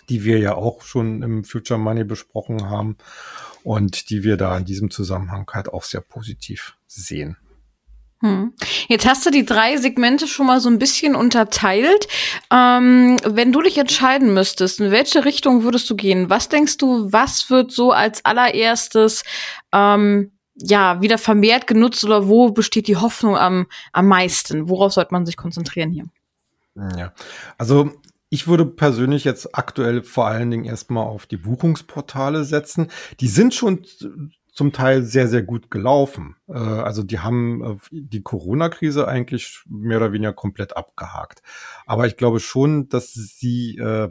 die 0.10 0.24
wir 0.24 0.40
ja 0.40 0.56
auch 0.56 0.82
schon 0.82 1.22
im 1.22 1.44
Future 1.44 1.80
Money 1.80 2.04
besprochen 2.04 2.70
haben 2.70 2.98
und 3.64 4.10
die 4.10 4.24
wir 4.24 4.38
da 4.38 4.58
in 4.58 4.66
diesem 4.66 4.92
Zusammenhang 4.92 5.50
halt 5.54 5.70
auch 5.70 5.84
sehr 5.84 6.02
positiv 6.02 6.76
sehen. 6.88 7.38
Hm. 8.24 8.54
Jetzt 8.88 9.06
hast 9.06 9.26
du 9.26 9.32
die 9.32 9.46
drei 9.46 9.76
Segmente 9.76 10.28
schon 10.28 10.48
mal 10.48 10.62
so 10.62 10.70
ein 10.70 10.80
bisschen 10.80 11.14
unterteilt. 11.14 12.08
Ähm, 12.52 13.18
wenn 13.26 13.52
du 13.52 13.62
dich 13.62 13.78
entscheiden 13.78 14.34
müsstest, 14.34 14.80
in 14.80 14.92
welche 14.92 15.26
Richtung 15.26 15.64
würdest 15.64 15.90
du 15.90 15.98
gehen? 15.98 16.30
Was 16.30 16.48
denkst 16.48 16.78
du, 16.78 17.12
was 17.12 17.50
wird 17.50 17.74
so 17.74 17.92
als 17.92 18.24
allererstes 18.24 19.24
ähm, 19.74 20.32
ja, 20.56 21.02
wieder 21.02 21.18
vermehrt 21.18 21.68
genutzt 21.68 22.04
oder 22.04 22.28
wo 22.28 22.52
besteht 22.52 22.88
die 22.88 22.98
Hoffnung 22.98 23.38
am, 23.38 23.68
am 23.92 24.08
meisten? 24.08 24.70
Worauf 24.70 24.94
sollte 24.94 25.14
man 25.14 25.26
sich 25.26 25.38
konzentrieren 25.38 25.92
hier? 25.92 26.06
Ja, 26.98 27.14
also 27.58 27.92
ich 28.30 28.48
würde 28.48 28.66
persönlich 28.66 29.26
jetzt 29.26 29.56
aktuell 29.56 30.02
vor 30.02 30.28
allen 30.28 30.50
Dingen 30.50 30.66
erstmal 30.66 31.06
auf 31.06 31.28
die 31.28 31.38
Buchungsportale 31.38 32.44
setzen. 32.44 32.90
Die 33.20 33.28
sind 33.28 33.54
schon 33.54 33.86
zum 34.54 34.72
Teil 34.72 35.04
sehr, 35.04 35.28
sehr 35.28 35.42
gut 35.42 35.72
gelaufen. 35.72 36.36
Äh, 36.48 36.54
also 36.54 37.04
die 37.04 37.20
haben 37.20 37.64
äh, 37.64 37.78
die 37.92 38.22
Corona-Krise 38.22 39.08
eigentlich 39.08 39.64
mehr 39.68 39.98
oder 39.98 40.14
weniger 40.14 40.34
komplett 40.34 40.78
abgehakt. 40.78 41.42
Aber 41.86 42.08
ich 42.08 42.18
glaube 42.18 42.40
schon, 42.40 42.88
dass 42.90 43.14
sie 43.14 43.78
äh, 43.78 44.10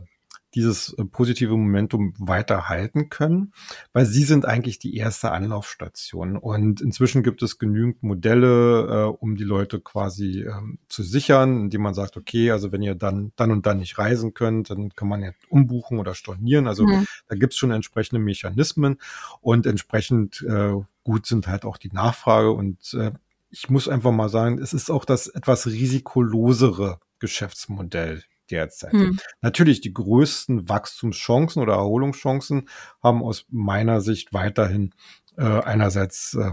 dieses 0.54 0.92
äh, 0.94 1.04
positive 1.04 1.56
Momentum 1.56 2.14
weiterhalten 2.18 3.08
können, 3.08 3.52
weil 3.92 4.06
sie 4.06 4.24
sind 4.24 4.44
eigentlich 4.44 4.78
die 4.78 4.96
erste 4.96 5.30
Anlaufstation. 5.30 6.36
Und 6.36 6.80
inzwischen 6.80 7.22
gibt 7.22 7.42
es 7.42 7.58
genügend 7.58 8.02
Modelle, 8.02 8.86
äh, 8.86 9.16
um 9.18 9.36
die 9.36 9.44
Leute 9.44 9.80
quasi 9.80 10.42
ähm, 10.42 10.78
zu 10.88 11.02
sichern, 11.02 11.60
indem 11.60 11.82
man 11.82 11.94
sagt, 11.94 12.16
okay, 12.16 12.50
also 12.50 12.72
wenn 12.72 12.82
ihr 12.82 12.94
dann, 12.94 13.32
dann 13.36 13.50
und 13.50 13.66
dann 13.66 13.78
nicht 13.78 13.98
reisen 13.98 14.34
könnt, 14.34 14.70
dann 14.70 14.90
kann 14.90 15.08
man 15.08 15.22
ja 15.22 15.32
umbuchen 15.48 15.98
oder 15.98 16.14
stornieren. 16.14 16.66
Also 16.66 16.84
mhm. 16.84 17.06
da 17.28 17.36
gibt 17.36 17.54
es 17.54 17.58
schon 17.58 17.70
entsprechende 17.70 18.20
Mechanismen 18.20 18.98
und 19.40 19.66
entsprechend 19.66 20.42
äh, 20.42 20.74
gut 21.04 21.26
sind 21.26 21.48
halt 21.48 21.64
auch 21.64 21.78
die 21.78 21.90
Nachfrage 21.92 22.52
und 22.52 22.94
äh, 22.94 23.12
ich 23.50 23.68
muss 23.68 23.86
einfach 23.86 24.12
mal 24.12 24.30
sagen, 24.30 24.58
es 24.58 24.72
ist 24.72 24.90
auch 24.90 25.04
das 25.04 25.26
etwas 25.26 25.66
risikolosere 25.66 27.00
Geschäftsmodell 27.18 28.22
derzeit. 28.52 28.92
Hm. 28.92 29.18
Natürlich, 29.40 29.80
die 29.80 29.92
größten 29.92 30.68
Wachstumschancen 30.68 31.62
oder 31.62 31.74
Erholungschancen 31.74 32.68
haben 33.02 33.22
aus 33.22 33.46
meiner 33.50 34.00
Sicht 34.00 34.32
weiterhin 34.32 34.94
äh, 35.36 35.42
einerseits 35.42 36.34
äh, 36.34 36.52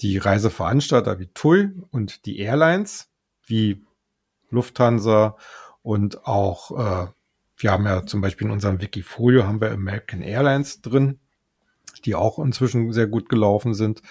die 0.00 0.18
Reiseveranstalter 0.18 1.18
wie 1.18 1.28
TUI 1.28 1.70
und 1.90 2.26
die 2.26 2.38
Airlines 2.38 3.08
wie 3.46 3.84
Lufthansa 4.50 5.36
und 5.82 6.26
auch, 6.26 6.70
äh, 6.72 7.12
wir 7.56 7.70
haben 7.70 7.86
ja 7.86 8.06
zum 8.06 8.20
Beispiel 8.20 8.46
in 8.46 8.52
unserem 8.52 8.80
Wikifolio 8.80 9.44
haben 9.44 9.60
wir 9.60 9.72
American 9.72 10.22
Airlines 10.22 10.80
drin, 10.80 11.20
die 12.04 12.14
auch 12.14 12.38
inzwischen 12.38 12.92
sehr 12.92 13.06
gut 13.06 13.28
gelaufen 13.28 13.74
sind. 13.74 14.02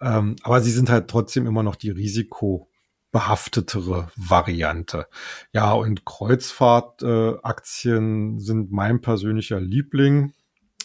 Ähm, 0.00 0.36
aber 0.42 0.60
sie 0.60 0.70
sind 0.70 0.90
halt 0.90 1.08
trotzdem 1.08 1.46
immer 1.46 1.62
noch 1.62 1.76
die 1.76 1.90
Risiko 1.90 2.68
behaftetere 3.12 4.10
Variante. 4.16 5.06
Ja, 5.52 5.72
und 5.72 6.04
Kreuzfahrtaktien 6.04 8.36
äh, 8.36 8.40
sind 8.40 8.72
mein 8.72 9.00
persönlicher 9.00 9.60
Liebling. 9.60 10.32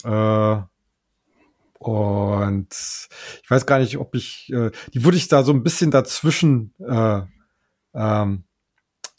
Äh, 0.04 0.56
und 1.78 2.68
ich 3.42 3.50
weiß 3.50 3.66
gar 3.66 3.80
nicht, 3.80 3.98
ob 3.98 4.14
ich, 4.14 4.52
äh, 4.52 4.70
die 4.94 5.04
würde 5.04 5.16
ich 5.16 5.28
da 5.28 5.42
so 5.42 5.52
ein 5.52 5.62
bisschen 5.62 5.90
dazwischen 5.90 6.74
äh, 6.78 7.22
ähm, 7.94 8.44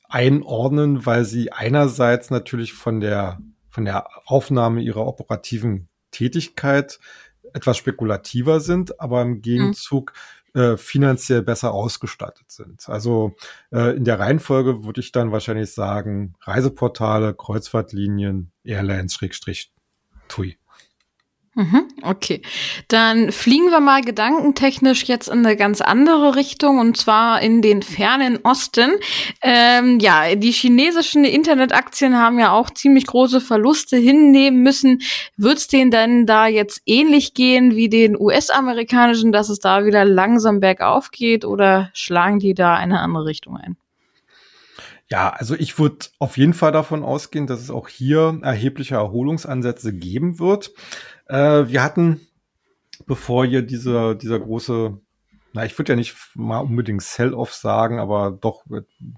einordnen, 0.08 1.06
weil 1.06 1.26
sie 1.26 1.52
einerseits 1.52 2.30
natürlich 2.30 2.74
von 2.74 3.00
der 3.00 3.40
von 3.70 3.86
der 3.86 4.08
Aufnahme 4.26 4.82
ihrer 4.82 5.06
operativen 5.06 5.90
Tätigkeit 6.12 7.00
etwas 7.54 7.78
spekulativer 7.78 8.60
sind, 8.60 9.00
aber 9.00 9.22
im 9.22 9.42
Gegenzug 9.42 10.14
mhm. 10.14 10.20
Äh, 10.54 10.78
finanziell 10.78 11.42
besser 11.42 11.74
ausgestattet 11.74 12.52
sind. 12.52 12.88
Also 12.88 13.36
äh, 13.72 13.96
in 13.96 14.04
der 14.04 14.20
Reihenfolge 14.20 14.84
würde 14.84 15.02
ich 15.02 15.12
dann 15.12 15.32
wahrscheinlich 15.32 15.74
sagen 15.74 16.36
Reiseportale, 16.42 17.34
Kreuzfahrtlinien, 17.34 18.52
Airlines, 18.64 19.14
Schrägstrich, 19.14 19.72
TUI. 20.28 20.59
Mhm, 21.60 21.90
okay, 22.04 22.42
dann 22.88 23.34
fliegen 23.34 23.70
wir 23.70 23.82
mal 23.82 24.00
gedankentechnisch 24.00 25.04
jetzt 25.04 25.28
in 25.28 25.46
eine 25.46 25.58
ganz 25.58 25.82
andere 25.82 26.38
Richtung 26.38 26.80
und 26.80 26.96
zwar 26.96 27.42
in 27.42 27.62
den 27.62 27.82
fernen 27.82 28.40
Osten. 28.44 28.92
Ähm, 29.42 30.00
ja, 30.00 30.36
die 30.36 30.54
chinesischen 30.54 31.26
Internetaktien 31.26 32.18
haben 32.18 32.40
ja 32.40 32.54
auch 32.54 32.70
ziemlich 32.70 33.08
große 33.08 33.42
Verluste 33.42 33.98
hinnehmen 33.98 34.64
müssen. 34.64 35.02
Wird 35.36 35.58
es 35.58 35.68
denen 35.68 35.92
denn 35.92 36.26
da 36.26 36.48
jetzt 36.48 36.82
ähnlich 36.86 37.34
gehen 37.34 37.76
wie 37.76 37.90
den 37.90 38.16
US-amerikanischen, 38.18 39.34
dass 39.34 39.50
es 39.50 39.60
da 39.60 39.84
wieder 39.84 40.06
langsam 40.06 40.62
bergauf 40.62 41.12
geht 41.12 41.44
oder 41.44 41.90
schlagen 41.92 42.40
die 42.40 42.54
da 42.54 42.76
eine 42.76 43.02
andere 43.02 43.26
Richtung 43.26 43.58
ein? 43.58 43.76
Ja, 45.12 45.30
also 45.30 45.56
ich 45.56 45.80
würde 45.80 46.06
auf 46.20 46.38
jeden 46.38 46.54
Fall 46.54 46.72
davon 46.72 47.04
ausgehen, 47.04 47.48
dass 47.48 47.62
es 47.62 47.72
auch 47.72 47.88
hier 47.88 48.40
erhebliche 48.44 48.96
Erholungsansätze 48.96 49.92
geben 49.92 50.38
wird. 50.38 50.72
Äh, 51.30 51.68
wir 51.70 51.84
hatten, 51.84 52.20
bevor 53.06 53.46
hier 53.46 53.62
dieser, 53.62 54.16
dieser 54.16 54.40
große, 54.40 55.00
na, 55.54 55.66
ich 55.66 55.78
würde 55.78 55.94
ja 55.94 55.96
nicht 55.96 56.16
mal 56.36 56.60
unbedingt 56.60 57.02
Sell-off 57.02 57.54
sagen, 57.54 58.00
aber 58.00 58.32
doch 58.32 58.66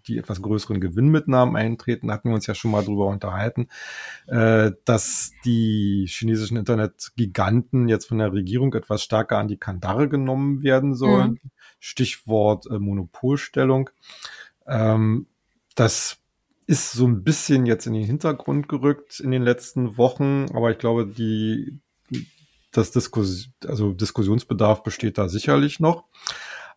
die 0.08 0.18
etwas 0.18 0.42
größeren 0.42 0.80
Gewinnmitnahmen 0.80 1.56
eintreten, 1.56 2.12
hatten 2.12 2.30
wir 2.30 2.36
uns 2.36 2.48
ja 2.48 2.56
schon 2.56 2.72
mal 2.72 2.84
drüber 2.84 3.08
unterhalten, 3.08 3.70
äh, 4.28 4.72
dass 4.86 5.32
die 5.46 6.06
chinesischen 6.08 6.58
Internetgiganten 6.58 7.88
jetzt 7.88 8.08
von 8.08 8.18
der 8.18 8.34
Regierung 8.34 8.74
etwas 8.74 9.04
stärker 9.04 9.38
an 9.38 9.48
die 9.48 9.58
Kandare 9.58 10.08
genommen 10.08 10.64
werden 10.64 10.96
sollen. 10.96 11.32
Mhm. 11.32 11.52
Stichwort 11.80 12.68
äh, 12.68 12.78
Monopolstellung. 12.78 13.90
Ähm, 14.68 15.28
das 15.76 16.18
ist 16.68 16.92
so 16.92 17.08
ein 17.08 17.24
bisschen 17.24 17.66
jetzt 17.66 17.88
in 17.88 17.94
den 17.94 18.06
Hintergrund 18.06 18.70
gerückt 18.70 19.20
in 19.20 19.32
den 19.32 19.44
letzten 19.44 19.98
Wochen, 19.98 20.46
aber 20.54 20.72
ich 20.72 20.78
glaube, 20.78 21.08
die 21.08 21.80
das 22.72 22.92
Diskus 22.92 23.50
also 23.66 23.94
Diskussionsbedarf 23.94 24.84
besteht 24.84 25.18
da 25.18 25.30
sicherlich 25.30 25.80
noch. 25.80 26.06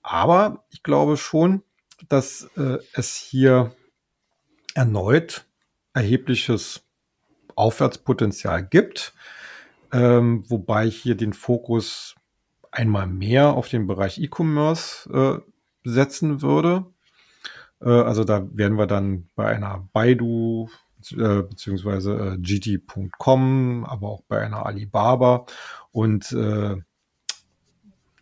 Aber 0.03 0.65
ich 0.71 0.83
glaube 0.83 1.17
schon, 1.17 1.63
dass 2.09 2.51
äh, 2.57 2.79
es 2.93 3.17
hier 3.17 3.75
erneut 4.75 5.47
erhebliches 5.95 6.83
Aufwärtspotenzial 7.55 8.67
gibt, 8.67 9.15
ähm, 9.93 10.45
wobei 10.49 10.87
ich 10.87 11.01
hier 11.01 11.15
den 11.15 11.33
Fokus 11.33 12.17
einmal 12.73 13.07
mehr 13.07 13.55
auf 13.55 13.69
den 13.69 13.87
Bereich 13.87 14.19
E-Commerce 14.19 15.09
äh, 15.11 15.89
setzen 15.89 16.43
würde. 16.43 16.87
Äh, 17.81 17.91
also 17.91 18.25
da 18.25 18.47
werden 18.53 18.77
wir 18.77 18.87
dann 18.87 19.29
bei 19.37 19.47
einer 19.47 19.89
Baidu 19.93 20.69
beziehungsweise 21.13 22.35
äh, 22.35 22.39
GT.com, 22.39 23.85
aber 23.85 24.09
auch 24.09 24.23
bei 24.29 24.41
einer 24.41 24.67
Alibaba 24.67 25.47
und 25.93 26.33
äh, 26.33 26.77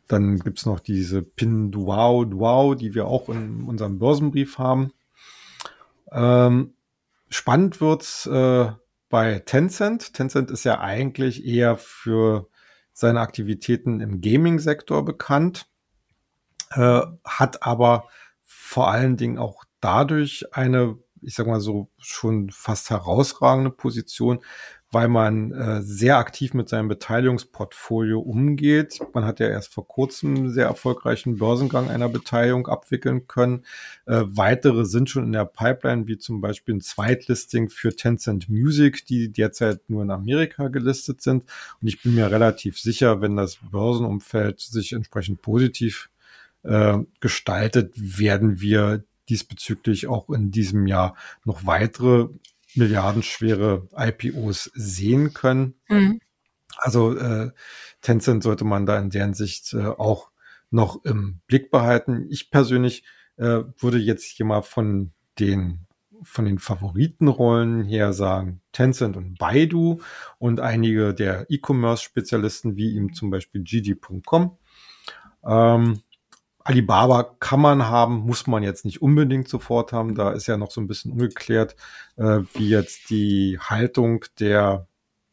dann 0.08 0.38
gibt's 0.40 0.66
noch 0.66 0.80
diese 0.80 1.22
Pin 1.22 1.70
Duao 1.70 2.24
Duao, 2.24 2.74
die 2.74 2.94
wir 2.94 3.06
auch 3.06 3.28
in 3.28 3.64
unserem 3.64 3.98
Börsenbrief 3.98 4.58
haben. 4.58 4.92
Ähm, 6.10 6.74
spannend 7.30 7.80
wird's 7.80 8.26
äh, 8.26 8.72
bei 9.08 9.38
Tencent. 9.38 10.12
Tencent 10.12 10.50
ist 10.50 10.64
ja 10.64 10.80
eigentlich 10.80 11.46
eher 11.46 11.76
für 11.78 12.48
seine 12.92 13.20
Aktivitäten 13.20 14.00
im 14.00 14.20
Gaming-Sektor 14.20 15.04
bekannt, 15.04 15.66
äh, 16.72 17.00
hat 17.24 17.62
aber 17.62 18.08
vor 18.42 18.90
allen 18.90 19.16
Dingen 19.16 19.38
auch 19.38 19.64
dadurch 19.80 20.44
eine 20.52 20.98
ich 21.22 21.34
sag 21.34 21.46
mal 21.46 21.60
so, 21.60 21.88
schon 21.98 22.50
fast 22.50 22.90
herausragende 22.90 23.70
Position, 23.70 24.40
weil 24.92 25.08
man 25.08 25.52
äh, 25.52 25.82
sehr 25.82 26.18
aktiv 26.18 26.52
mit 26.52 26.68
seinem 26.68 26.88
Beteiligungsportfolio 26.88 28.20
umgeht. 28.20 29.00
Man 29.14 29.24
hat 29.24 29.40
ja 29.40 29.48
erst 29.48 29.72
vor 29.72 29.88
kurzem 29.88 30.50
sehr 30.50 30.66
erfolgreichen 30.66 31.38
Börsengang 31.38 31.88
einer 31.88 32.10
Beteiligung 32.10 32.68
abwickeln 32.68 33.26
können. 33.26 33.64
Äh, 34.04 34.20
weitere 34.26 34.84
sind 34.84 35.08
schon 35.08 35.24
in 35.24 35.32
der 35.32 35.46
Pipeline, 35.46 36.06
wie 36.08 36.18
zum 36.18 36.42
Beispiel 36.42 36.74
ein 36.74 36.82
Zweitlisting 36.82 37.70
für 37.70 37.96
Tencent 37.96 38.50
Music, 38.50 39.06
die 39.06 39.32
derzeit 39.32 39.80
nur 39.88 40.02
in 40.02 40.10
Amerika 40.10 40.68
gelistet 40.68 41.22
sind. 41.22 41.44
Und 41.80 41.88
ich 41.88 42.02
bin 42.02 42.14
mir 42.14 42.30
relativ 42.30 42.78
sicher, 42.78 43.22
wenn 43.22 43.34
das 43.34 43.56
Börsenumfeld 43.70 44.60
sich 44.60 44.92
entsprechend 44.92 45.40
positiv 45.40 46.10
äh, 46.64 46.98
gestaltet, 47.20 47.94
werden 47.96 48.60
wir 48.60 49.04
diesbezüglich 49.32 50.06
auch 50.06 50.28
in 50.28 50.50
diesem 50.50 50.86
Jahr 50.86 51.16
noch 51.44 51.64
weitere 51.64 52.28
milliardenschwere 52.74 53.88
IPOs 53.96 54.70
sehen 54.74 55.32
können. 55.32 55.74
Mhm. 55.88 56.20
Also 56.76 57.16
äh, 57.16 57.50
Tencent 58.02 58.42
sollte 58.42 58.64
man 58.64 58.86
da 58.86 58.98
in 58.98 59.10
deren 59.10 59.34
Sicht 59.34 59.72
äh, 59.72 59.86
auch 59.86 60.30
noch 60.70 61.04
im 61.04 61.40
Blick 61.46 61.70
behalten. 61.70 62.26
Ich 62.30 62.50
persönlich 62.50 63.04
äh, 63.36 63.62
würde 63.78 63.98
jetzt 63.98 64.24
hier 64.24 64.46
mal 64.46 64.62
von 64.62 65.12
den 65.38 65.86
von 66.24 66.44
den 66.44 66.60
Favoritenrollen 66.60 67.82
her 67.84 68.12
sagen 68.12 68.60
Tencent 68.70 69.16
und 69.16 69.38
Baidu 69.38 70.00
und 70.38 70.60
einige 70.60 71.14
der 71.14 71.46
E-Commerce-Spezialisten 71.50 72.76
wie 72.76 72.92
ihm 72.92 73.12
zum 73.12 73.30
Beispiel 73.30 73.62
GD.com. 73.62 74.56
Ähm, 75.44 76.00
Alibaba 76.64 77.24
kann 77.40 77.60
man 77.60 77.86
haben, 77.86 78.20
muss 78.20 78.46
man 78.46 78.62
jetzt 78.62 78.84
nicht 78.84 79.02
unbedingt 79.02 79.48
sofort 79.48 79.92
haben. 79.92 80.14
Da 80.14 80.32
ist 80.32 80.46
ja 80.46 80.56
noch 80.56 80.70
so 80.70 80.80
ein 80.80 80.86
bisschen 80.86 81.12
ungeklärt, 81.12 81.76
äh, 82.16 82.40
wie 82.54 82.68
jetzt 82.68 83.10
die 83.10 83.58
Haltung 83.60 84.24
der 84.38 84.86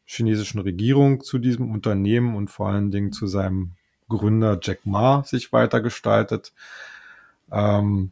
chinesischen 0.06 0.60
Regierung 0.60 1.22
zu 1.22 1.38
diesem 1.38 1.72
Unternehmen 1.72 2.36
und 2.36 2.50
vor 2.50 2.70
allen 2.70 2.90
Dingen 2.92 3.12
zu 3.12 3.28
seinem 3.28 3.74
Gründer 4.08 4.60
Jack 4.62 4.86
Ma 4.86 5.24
sich 5.24 5.54
weitergestaltet. 5.54 6.52
Ähm, 7.52 8.12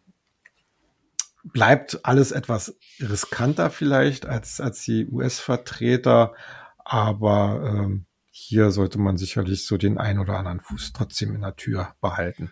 bleibt 1.43 2.05
alles 2.05 2.31
etwas 2.31 2.77
riskanter 2.99 3.69
vielleicht 3.69 4.25
als, 4.25 4.61
als 4.61 4.83
die 4.83 5.07
US-Vertreter, 5.07 6.33
aber 6.77 7.63
ähm, 7.65 8.05
hier 8.29 8.69
sollte 8.69 8.99
man 8.99 9.17
sicherlich 9.17 9.65
so 9.65 9.77
den 9.77 9.97
ein 9.97 10.19
oder 10.19 10.37
anderen 10.37 10.59
Fuß 10.59 10.93
trotzdem 10.93 11.33
in 11.33 11.41
der 11.41 11.55
Tür 11.55 11.95
behalten. 12.01 12.51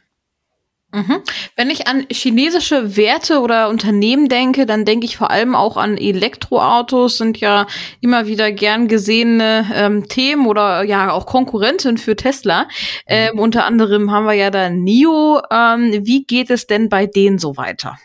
Mhm. 0.96 1.22
Wenn 1.58 1.70
ich 1.70 1.88
an 1.88 2.06
chinesische 2.10 2.96
Werte 2.96 3.42
oder 3.42 3.68
Unternehmen 3.68 4.30
denke, 4.30 4.66
dann 4.66 4.86
denke 4.86 5.06
ich 5.06 5.18
vor 5.18 5.30
allem 5.30 5.54
auch 5.54 5.76
an 5.76 5.98
Elektroautos, 5.98 7.18
sind 7.18 7.38
ja 7.38 7.68
immer 8.00 8.28
wieder 8.28 8.54
gern 8.54 8.88
gesehene 8.88 9.66
ähm, 9.74 10.08
Themen 10.08 10.48
oder 10.48 10.84
ja 10.84 11.12
auch 11.12 11.26
Konkurrenten 11.26 11.98
für 11.98 12.16
Tesla. 12.16 12.70
Ähm, 13.08 13.40
unter 13.40 13.66
anderem 13.66 14.10
haben 14.10 14.26
wir 14.26 14.36
ja 14.36 14.50
da 14.52 14.70
NIO. 14.70 15.42
Ähm, 15.52 15.92
wie 16.06 16.24
geht 16.24 16.50
es 16.50 16.66
denn 16.66 16.88
bei 16.88 17.08
denen 17.08 17.40
so 17.40 17.58
weiter? 17.58 17.98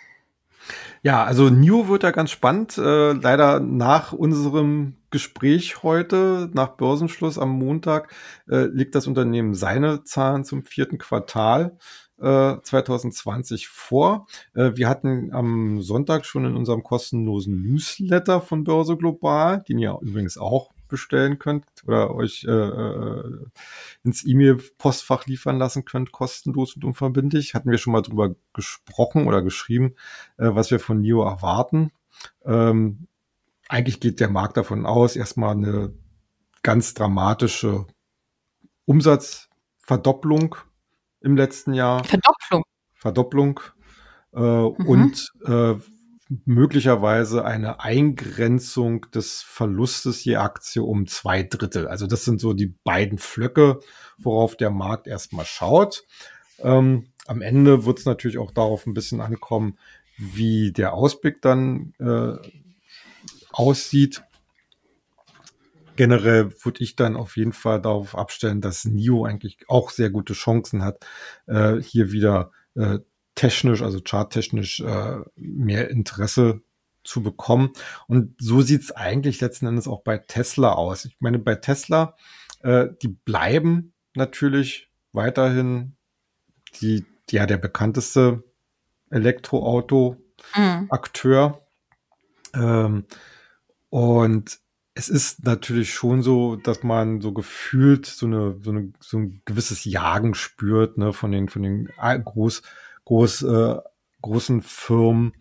Ja, 1.02 1.22
also 1.24 1.48
NIO 1.48 1.88
wird 1.88 2.02
ja 2.02 2.10
ganz 2.10 2.32
spannend. 2.32 2.76
Äh, 2.76 3.12
leider 3.12 3.60
nach 3.60 4.12
unserem 4.12 4.96
Gespräch 5.10 5.84
heute, 5.84 6.50
nach 6.52 6.76
Börsenschluss 6.76 7.38
am 7.38 7.50
Montag, 7.50 8.12
äh, 8.48 8.66
liegt 8.66 8.96
das 8.96 9.06
Unternehmen 9.06 9.54
seine 9.54 10.02
Zahlen 10.02 10.44
zum 10.44 10.64
vierten 10.64 10.98
Quartal 10.98 11.78
2020 12.20 13.64
äh, 13.64 13.68
vor. 13.70 14.26
Äh, 14.54 14.72
wir 14.74 14.88
hatten 14.88 15.32
am 15.32 15.80
Sonntag 15.80 16.26
schon 16.26 16.44
in 16.44 16.56
unserem 16.56 16.82
kostenlosen 16.82 17.62
Newsletter 17.62 18.40
von 18.40 18.64
Börse 18.64 18.96
Global, 18.96 19.62
den 19.68 19.78
ihr 19.78 19.98
übrigens 20.02 20.36
auch 20.36 20.70
bestellen 20.90 21.38
könnt 21.38 21.64
oder 21.86 22.14
euch 22.14 22.44
äh, 22.44 22.50
äh, 22.50 23.46
ins 24.04 24.26
E-Mail-Postfach 24.26 25.26
liefern 25.26 25.56
lassen 25.58 25.86
könnt, 25.86 26.12
kostenlos 26.12 26.74
und 26.76 26.84
unverbindlich. 26.84 27.54
Hatten 27.54 27.70
wir 27.70 27.78
schon 27.78 27.94
mal 27.94 28.02
drüber 28.02 28.34
gesprochen 28.52 29.26
oder 29.26 29.40
geschrieben, 29.40 29.94
äh, 30.36 30.50
was 30.52 30.70
wir 30.70 30.80
von 30.80 31.00
NIO 31.00 31.22
erwarten. 31.22 31.92
Ähm, 32.44 33.06
eigentlich 33.68 34.00
geht 34.00 34.20
der 34.20 34.28
Markt 34.28 34.56
davon 34.56 34.84
aus, 34.84 35.16
erstmal 35.16 35.52
eine 35.52 35.94
ganz 36.62 36.92
dramatische 36.92 37.86
Umsatzverdopplung 38.84 40.56
im 41.20 41.36
letzten 41.36 41.74
Jahr. 41.74 42.04
Verdopplung. 42.04 42.62
Verdopplung. 42.94 43.60
äh, 44.34 44.40
mhm. 44.40 44.74
und 44.86 45.32
äh, 45.46 45.74
möglicherweise 46.44 47.44
eine 47.44 47.80
Eingrenzung 47.80 49.06
des 49.12 49.42
Verlustes 49.42 50.24
je 50.24 50.36
Aktie 50.36 50.82
um 50.82 51.06
zwei 51.06 51.42
Drittel. 51.42 51.88
Also 51.88 52.06
das 52.06 52.24
sind 52.24 52.40
so 52.40 52.52
die 52.52 52.72
beiden 52.84 53.18
Flöcke, 53.18 53.80
worauf 54.18 54.56
der 54.56 54.70
Markt 54.70 55.08
erstmal 55.08 55.44
schaut. 55.44 56.04
Ähm, 56.60 57.06
am 57.26 57.42
Ende 57.42 57.84
wird 57.84 57.98
es 57.98 58.04
natürlich 58.04 58.38
auch 58.38 58.52
darauf 58.52 58.86
ein 58.86 58.94
bisschen 58.94 59.20
ankommen, 59.20 59.76
wie 60.18 60.72
der 60.72 60.94
Ausblick 60.94 61.42
dann 61.42 61.94
äh, 61.98 62.36
aussieht. 63.52 64.22
Generell 66.00 66.48
würde 66.64 66.82
ich 66.82 66.96
dann 66.96 67.14
auf 67.14 67.36
jeden 67.36 67.52
Fall 67.52 67.82
darauf 67.82 68.16
abstellen, 68.16 68.62
dass 68.62 68.86
NIO 68.86 69.26
eigentlich 69.26 69.58
auch 69.68 69.90
sehr 69.90 70.08
gute 70.08 70.32
Chancen 70.32 70.82
hat, 70.82 71.04
äh, 71.44 71.76
hier 71.76 72.10
wieder 72.10 72.52
äh, 72.74 73.00
technisch, 73.34 73.82
also 73.82 74.00
charttechnisch 74.02 74.80
äh, 74.80 75.18
mehr 75.36 75.90
Interesse 75.90 76.62
zu 77.04 77.22
bekommen. 77.22 77.72
Und 78.06 78.34
so 78.40 78.62
sieht 78.62 78.80
es 78.80 78.92
eigentlich 78.92 79.42
letzten 79.42 79.66
Endes 79.66 79.86
auch 79.86 80.00
bei 80.00 80.16
Tesla 80.16 80.72
aus. 80.72 81.04
Ich 81.04 81.18
meine, 81.20 81.38
bei 81.38 81.56
Tesla, 81.56 82.16
äh, 82.62 82.86
die 83.02 83.08
bleiben 83.08 83.92
natürlich 84.14 84.88
weiterhin 85.12 85.96
die, 86.80 87.04
ja, 87.28 87.44
der 87.44 87.58
bekannteste 87.58 88.42
Elektroauto-Akteur. 89.10 91.60
Mhm. 92.54 92.62
Ähm, 92.62 93.04
und 93.90 94.60
es 95.00 95.08
ist 95.08 95.44
natürlich 95.44 95.94
schon 95.94 96.22
so, 96.22 96.56
dass 96.56 96.82
man 96.82 97.22
so 97.22 97.32
gefühlt 97.32 98.04
so 98.04 98.26
eine, 98.26 98.58
so 98.60 98.70
eine, 98.70 98.92
so 99.00 99.16
ein 99.16 99.40
gewisses 99.46 99.86
Jagen 99.86 100.34
spürt, 100.34 100.98
ne, 100.98 101.14
von 101.14 101.32
den, 101.32 101.48
von 101.48 101.62
den 101.62 101.88
groß, 101.96 102.60
groß, 103.06 103.42
äh, 103.44 103.76
großen 104.20 104.60
Firmen, 104.60 105.32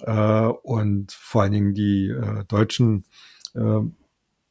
äh, 0.00 0.46
und 0.46 1.10
vor 1.10 1.42
allen 1.42 1.52
Dingen 1.52 1.74
die 1.74 2.08
äh, 2.08 2.44
deutschen 2.44 3.04
äh, 3.54 3.80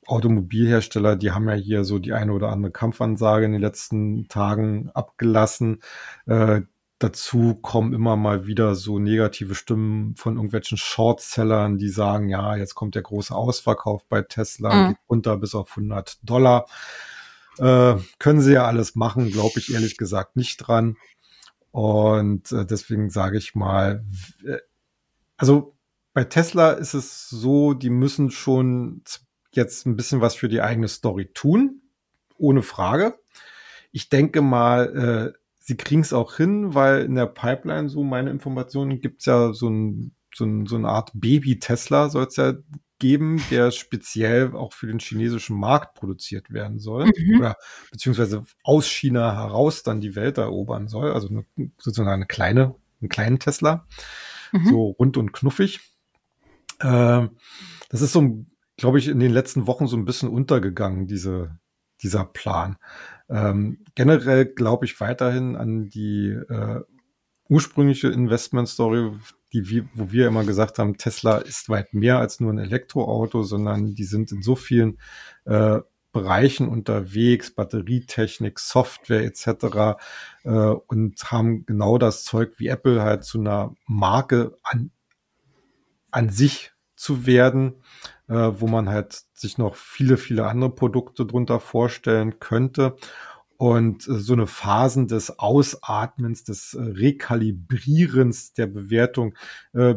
Automobilhersteller, 0.06 1.16
die 1.16 1.32
haben 1.32 1.48
ja 1.48 1.56
hier 1.56 1.86
so 1.86 1.98
die 1.98 2.12
eine 2.12 2.34
oder 2.34 2.50
andere 2.50 2.74
Kampfansage 2.74 3.46
in 3.46 3.54
den 3.54 3.62
letzten 3.62 4.28
Tagen 4.28 4.90
abgelassen. 4.94 5.80
Äh, 6.26 6.64
dazu 7.00 7.56
kommen 7.56 7.94
immer 7.94 8.16
mal 8.16 8.48
wieder 8.48 8.76
so 8.76 9.00
negative 9.00 9.56
Stimmen 9.56 10.16
von 10.16 10.36
irgendwelchen 10.36 10.78
Shortsellern, 10.78 11.78
die 11.78 11.90
sagen, 11.90 12.30
ja, 12.30 12.56
jetzt 12.56 12.76
kommt 12.76 12.96
der 12.96 13.02
große 13.02 13.36
Ausverkauf 13.36 14.06
bei 14.08 14.22
Tesla, 14.22 14.74
mhm. 14.74 14.88
geht 14.90 14.98
runter 15.10 15.38
bis 15.38 15.56
auf 15.56 15.70
100 15.72 16.20
Dollar. 16.24 16.66
Äh, 17.58 17.96
können 18.20 18.42
sie 18.42 18.54
ja 18.54 18.66
alles 18.66 18.96
machen, 18.96 19.32
glaube 19.32 19.60
ich 19.60 19.74
ehrlich 19.74 19.98
gesagt 19.98 20.36
nicht 20.36 20.58
dran. 20.58 20.98
Und 21.72 22.52
äh, 22.52 22.66
deswegen 22.66 23.10
sage 23.10 23.38
ich 23.38 23.56
mal, 23.56 24.06
äh, 24.46 24.58
also 25.38 25.76
bei 26.14 26.24
Tesla 26.24 26.72
ist 26.72 26.94
es 26.94 27.30
so, 27.30 27.74
die 27.74 27.90
müssen 27.90 28.30
schon 28.32 29.02
jetzt 29.52 29.86
ein 29.86 29.96
bisschen 29.96 30.22
was 30.22 30.36
für 30.36 30.48
die 30.48 30.62
eigene 30.62 30.88
Story 30.88 31.32
tun, 31.34 31.82
ohne 32.38 32.62
Frage. 32.62 33.20
Ich 33.92 34.10
denke 34.10 34.42
mal, 34.42 35.34
äh, 35.36 35.43
sie 35.64 35.78
kriegen 35.78 36.02
es 36.02 36.12
auch 36.12 36.36
hin, 36.36 36.74
weil 36.74 37.04
in 37.04 37.16
der 37.16 37.26
Pipeline, 37.26 37.88
so 37.88 38.04
meine 38.04 38.30
Informationen, 38.30 39.00
gibt's 39.00 39.26
ja 39.26 39.54
so, 39.54 39.70
ein, 39.70 40.14
so, 40.36 40.44
ein, 40.44 40.66
so 40.66 40.76
eine 40.76 40.90
Art 40.90 41.12
Baby-Tesla, 41.14 42.10
soll 42.10 42.26
es 42.26 42.36
ja 42.36 42.54
geben, 43.00 43.42
der 43.50 43.72
speziell 43.72 44.54
auch 44.56 44.74
für 44.74 44.88
den 44.88 45.00
chinesischen 45.00 45.58
Markt 45.58 45.96
produziert 45.96 46.52
werden 46.52 46.80
soll 46.80 47.06
mhm. 47.06 47.40
oder 47.40 47.56
beziehungsweise 47.92 48.46
aus 48.64 48.88
China 48.88 49.36
heraus 49.36 49.84
dann 49.84 50.02
die 50.02 50.16
Welt 50.16 50.38
erobern 50.38 50.88
soll. 50.88 51.12
Also 51.12 51.30
eine, 51.30 51.46
sozusagen 51.78 52.10
eine 52.10 52.28
kleine, 52.28 52.76
einen 53.02 53.10
kleinen 53.10 53.40
Tesla, 53.40 53.88
mhm. 54.52 54.68
so 54.68 54.88
rund 55.00 55.18
und 55.18 55.32
knuffig. 55.32 55.80
Äh, 56.80 57.28
das 57.90 58.02
ist 58.02 58.12
so, 58.12 58.46
glaube 58.76 59.00
ich, 59.00 59.08
in 59.08 59.20
den 59.20 59.32
letzten 59.32 59.66
Wochen 59.66 59.88
so 59.88 59.96
ein 59.96 60.06
bisschen 60.06 60.30
untergegangen, 60.30 61.08
diese, 61.08 61.58
dieser 62.04 62.26
Plan. 62.26 62.78
Ähm, 63.30 63.80
generell 63.96 64.46
glaube 64.46 64.86
ich 64.86 65.00
weiterhin 65.00 65.56
an 65.56 65.90
die 65.90 66.30
äh, 66.30 66.82
ursprüngliche 67.50 68.10
Investment-Story, 68.10 69.12
wo 69.94 70.12
wir 70.12 70.28
immer 70.28 70.44
gesagt 70.44 70.80
haben, 70.80 70.98
Tesla 70.98 71.38
ist 71.38 71.70
weit 71.70 71.94
mehr 71.94 72.18
als 72.20 72.40
nur 72.40 72.52
ein 72.52 72.58
Elektroauto, 72.58 73.44
sondern 73.44 73.94
die 73.94 74.04
sind 74.04 74.32
in 74.32 74.42
so 74.42 74.56
vielen 74.56 75.00
äh, 75.46 75.80
Bereichen 76.12 76.68
unterwegs, 76.70 77.52
Batterietechnik, 77.52 78.60
Software 78.60 79.24
etc. 79.24 79.98
Äh, 80.44 80.50
und 80.50 81.20
haben 81.32 81.66
genau 81.66 81.98
das 81.98 82.24
Zeug 82.24 82.54
wie 82.58 82.68
Apple 82.68 83.02
halt 83.02 83.24
zu 83.24 83.40
einer 83.40 83.76
Marke 83.88 84.58
an, 84.64 84.92
an 86.12 86.30
sich 86.30 86.72
zu 86.96 87.26
werden, 87.26 87.76
äh, 88.34 88.60
wo 88.60 88.68
man 88.68 88.90
halt 88.90 89.22
sich 89.34 89.60
noch 89.60 89.76
viele, 89.76 90.18
viele 90.18 90.48
andere 90.48 90.72
Produkte 90.72 91.26
drunter 91.26 91.60
vorstellen 91.60 92.40
könnte. 92.40 92.96
Und 93.58 94.08
äh, 94.08 94.18
so 94.18 94.34
eine 94.34 94.48
Phasen 94.48 95.08
des 95.08 95.38
Ausatmens, 95.38 96.44
des 96.44 96.74
äh, 96.74 96.82
Rekalibrierens 96.82 98.54
der 98.54 98.66
Bewertung, 98.66 99.36
äh, 99.74 99.96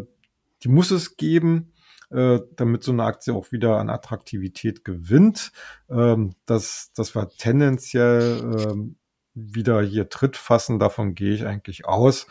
die 0.62 0.68
muss 0.68 0.90
es 0.90 1.16
geben, 1.16 1.72
äh, 2.10 2.40
damit 2.56 2.82
so 2.82 2.92
eine 2.92 3.04
Aktie 3.04 3.32
auch 3.32 3.52
wieder 3.52 3.78
an 3.78 3.88
Attraktivität 3.88 4.84
gewinnt. 4.84 5.52
Ähm, 5.88 6.34
dass, 6.44 6.92
dass 6.94 7.14
wir 7.16 7.30
tendenziell 7.30 8.68
ähm, 8.68 8.96
wieder 9.32 9.80
hier 9.82 10.10
Tritt 10.10 10.36
fassen, 10.36 10.78
davon 10.78 11.14
gehe 11.14 11.32
ich 11.32 11.46
eigentlich 11.46 11.86
aus. 11.86 12.26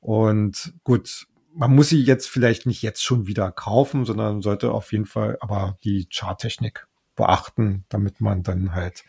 Und 0.00 0.72
gut, 0.84 1.26
man 1.54 1.74
muss 1.74 1.88
sie 1.88 2.02
jetzt 2.02 2.28
vielleicht 2.28 2.66
nicht 2.66 2.82
jetzt 2.82 3.02
schon 3.02 3.26
wieder 3.26 3.50
kaufen, 3.52 4.04
sondern 4.04 4.42
sollte 4.42 4.72
auf 4.72 4.92
jeden 4.92 5.06
Fall 5.06 5.36
aber 5.40 5.76
die 5.84 6.08
Charttechnik 6.12 6.86
beachten, 7.16 7.84
damit 7.88 8.20
man 8.20 8.42
dann 8.42 8.74
halt 8.74 9.04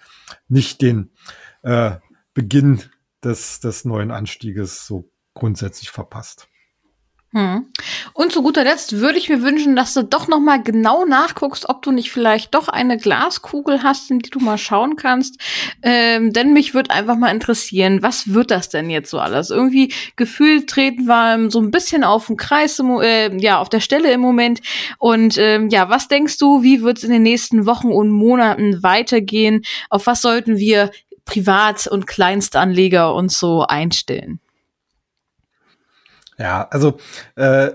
nicht 0.47 0.81
den 0.81 1.11
äh, 1.61 1.97
Beginn 2.33 2.81
des, 3.23 3.59
des 3.59 3.85
neuen 3.85 4.11
Anstieges 4.11 4.85
so 4.85 5.11
grundsätzlich 5.33 5.91
verpasst. 5.91 6.49
Hm. 7.33 7.65
Und 8.13 8.33
zu 8.33 8.43
guter 8.43 8.65
Letzt 8.65 8.99
würde 8.99 9.17
ich 9.17 9.29
mir 9.29 9.41
wünschen, 9.41 9.77
dass 9.77 9.93
du 9.93 10.03
doch 10.03 10.27
noch 10.27 10.41
mal 10.41 10.61
genau 10.61 11.05
nachguckst, 11.05 11.69
ob 11.69 11.81
du 11.81 11.91
nicht 11.91 12.11
vielleicht 12.11 12.53
doch 12.53 12.67
eine 12.67 12.97
Glaskugel 12.97 13.83
hast, 13.83 14.11
in 14.11 14.19
die 14.19 14.29
du 14.29 14.39
mal 14.39 14.57
schauen 14.57 14.97
kannst. 14.97 15.39
Ähm, 15.81 16.33
denn 16.33 16.51
mich 16.51 16.73
würde 16.73 16.91
einfach 16.91 17.15
mal 17.15 17.29
interessieren, 17.29 18.03
was 18.03 18.33
wird 18.33 18.51
das 18.51 18.67
denn 18.67 18.89
jetzt 18.89 19.09
so 19.09 19.19
alles? 19.19 19.49
Irgendwie 19.49 19.93
gefühlt 20.17 20.69
treten 20.69 21.05
wir 21.05 21.49
so 21.49 21.61
ein 21.61 21.71
bisschen 21.71 22.03
auf 22.03 22.27
den 22.27 22.35
Kreis, 22.35 22.77
äh, 22.79 23.33
ja, 23.37 23.59
auf 23.59 23.69
der 23.69 23.79
Stelle 23.79 24.11
im 24.11 24.19
Moment. 24.19 24.59
Und 24.97 25.37
ähm, 25.37 25.69
ja, 25.69 25.89
was 25.89 26.09
denkst 26.09 26.37
du, 26.37 26.63
wie 26.63 26.81
wird 26.81 26.97
es 26.97 27.05
in 27.05 27.11
den 27.11 27.23
nächsten 27.23 27.65
Wochen 27.65 27.93
und 27.93 28.11
Monaten 28.11 28.83
weitergehen? 28.83 29.61
Auf 29.89 30.05
was 30.05 30.21
sollten 30.21 30.57
wir 30.57 30.91
Privat- 31.23 31.87
und 31.87 32.07
Kleinstanleger 32.07 33.15
uns 33.15 33.39
so 33.39 33.61
einstellen? 33.61 34.41
Ja, 36.41 36.67
also 36.71 36.97
äh, 37.35 37.69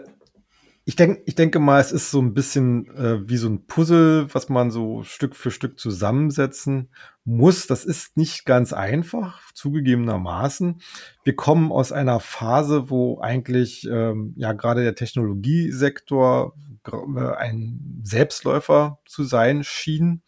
ich 0.85 0.97
denke, 0.97 1.23
ich 1.25 1.37
denke 1.37 1.61
mal, 1.61 1.81
es 1.81 1.93
ist 1.93 2.11
so 2.11 2.21
ein 2.21 2.35
bisschen 2.35 2.89
äh, 2.97 3.29
wie 3.29 3.37
so 3.37 3.49
ein 3.49 3.65
Puzzle, 3.67 4.27
was 4.35 4.49
man 4.49 4.73
so 4.73 5.05
Stück 5.05 5.37
für 5.37 5.53
Stück 5.53 5.79
zusammensetzen 5.79 6.91
muss. 7.25 7.69
Das 7.69 7.85
ist 7.85 8.17
nicht 8.17 8.45
ganz 8.45 8.73
einfach, 8.73 9.53
zugegebenermaßen. 9.53 10.81
Wir 11.23 11.37
kommen 11.37 11.71
aus 11.71 11.93
einer 11.93 12.19
Phase, 12.19 12.91
wo 12.91 13.21
eigentlich 13.21 13.87
ähm, 13.89 14.35
ja 14.37 14.53
gerade 14.53 14.83
der 14.83 14.97
Technologiesektor 14.97 16.57
äh, 16.91 17.37
ein 17.37 18.01
Selbstläufer 18.03 18.99
zu 19.07 19.23
sein 19.23 19.63
schien. 19.63 20.23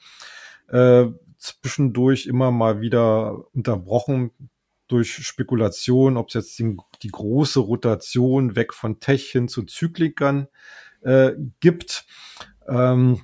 Äh, 0.69 1.07
zwischendurch 1.39 2.27
immer 2.27 2.53
mal 2.53 2.81
wieder 2.81 3.53
unterbrochen 3.53 4.31
durch 4.87 5.27
Spekulation, 5.27 6.17
ob 6.17 6.29
es 6.29 6.35
jetzt 6.35 6.59
die, 6.59 6.77
die, 7.03 7.09
große 7.09 7.61
Rotation 7.61 8.57
weg 8.57 8.75
von 8.75 9.01
Tech 9.01 9.31
hin 9.31 9.49
zu 9.49 9.65
Zyklikern 9.65 10.49
äh, 11.03 11.33
gibt. 11.61 12.07
Ähm, 12.69 13.23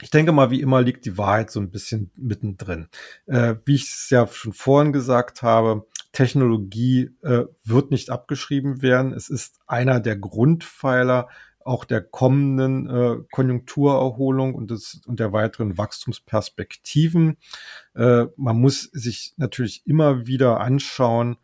ich 0.00 0.10
denke 0.10 0.32
mal, 0.32 0.50
wie 0.50 0.60
immer 0.60 0.82
liegt 0.82 1.04
die 1.04 1.16
Wahrheit 1.16 1.50
so 1.50 1.60
ein 1.60 1.70
bisschen 1.70 2.10
mittendrin. 2.16 2.88
Äh, 3.26 3.54
wie 3.64 3.76
ich 3.76 3.84
es 3.84 4.10
ja 4.10 4.26
schon 4.26 4.52
vorhin 4.52 4.92
gesagt 4.92 5.42
habe, 5.42 5.86
Technologie 6.12 7.10
äh, 7.22 7.44
wird 7.64 7.90
nicht 7.90 8.10
abgeschrieben 8.10 8.82
werden. 8.82 9.12
Es 9.12 9.28
ist 9.30 9.60
einer 9.66 10.00
der 10.00 10.16
Grundpfeiler 10.16 11.28
auch 11.64 11.84
der 11.84 12.02
kommenden 12.02 12.88
äh, 12.88 13.16
Konjunkturerholung 13.30 14.54
und, 14.54 14.70
des, 14.70 15.00
und 15.06 15.20
der 15.20 15.32
weiteren 15.32 15.78
Wachstumsperspektiven. 15.78 17.36
Äh, 17.94 18.26
man 18.36 18.60
muss 18.60 18.82
sich 18.92 19.34
natürlich 19.36 19.86
immer 19.86 20.26
wieder 20.26 20.60
anschauen, 20.60 21.36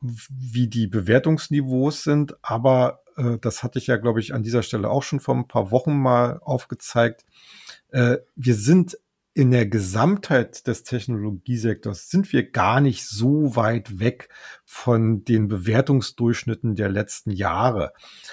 wie 0.00 0.68
die 0.68 0.86
Bewertungsniveaus 0.86 2.02
sind, 2.02 2.36
aber 2.42 3.02
äh, 3.16 3.38
das 3.40 3.62
hatte 3.62 3.78
ich 3.78 3.88
ja, 3.88 3.96
glaube 3.96 4.20
ich, 4.20 4.34
an 4.34 4.42
dieser 4.42 4.62
Stelle 4.62 4.90
auch 4.90 5.02
schon 5.02 5.20
vor 5.20 5.34
ein 5.34 5.48
paar 5.48 5.70
Wochen 5.70 5.98
mal 5.98 6.38
aufgezeigt. 6.42 7.24
Äh, 7.90 8.18
wir 8.36 8.54
sind 8.54 8.98
in 9.34 9.52
der 9.52 9.66
Gesamtheit 9.66 10.66
des 10.66 10.82
Technologiesektors 10.82 12.10
sind 12.10 12.32
wir 12.32 12.50
gar 12.50 12.80
nicht 12.80 13.06
so 13.06 13.54
weit 13.54 14.00
weg 14.00 14.30
von 14.64 15.24
den 15.24 15.46
Bewertungsdurchschnitten 15.46 16.74
der 16.74 16.88
letzten 16.88 17.30
Jahre. 17.30 17.92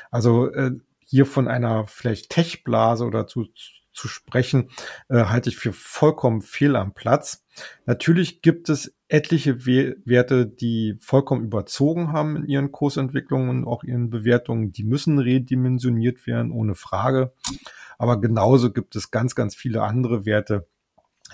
Also 0.10 0.52
äh, 0.52 0.72
hier 1.06 1.28
von 1.28 1.48
einer 1.48 1.86
vielleicht 1.86 2.32
Tech-Blase 2.32 3.06
oder 3.06 3.28
zu, 3.28 3.46
zu 3.96 4.08
sprechen, 4.08 4.70
äh, 5.10 5.26
halte 5.26 5.50
ich 5.50 5.58
für 5.58 5.74
vollkommen 5.74 6.42
fehl 6.42 6.76
am 6.76 6.94
Platz. 6.94 7.44
Natürlich 7.86 8.42
gibt 8.42 8.70
es 8.70 8.94
etliche 9.08 9.66
We 9.66 9.96
Werte, 10.06 10.46
die 10.46 10.98
vollkommen 11.00 11.46
überzogen 11.46 12.12
haben 12.12 12.36
in 12.36 12.46
ihren 12.46 12.72
Kursentwicklungen 12.72 13.50
und 13.50 13.66
auch 13.66 13.84
ihren 13.84 14.10
Bewertungen. 14.10 14.72
Die 14.72 14.84
müssen 14.84 15.20
redimensioniert 15.20 16.28
werden, 16.28 16.52
ohne 16.52 16.76
Frage. 16.76 17.34
Aber 17.98 18.20
genauso 18.20 18.72
gibt 18.72 18.96
es 18.96 19.12
ganz, 19.12 19.36
ganz 19.36 19.56
viele 19.56 19.84
andere 19.84 20.26
Werte, 20.26 20.68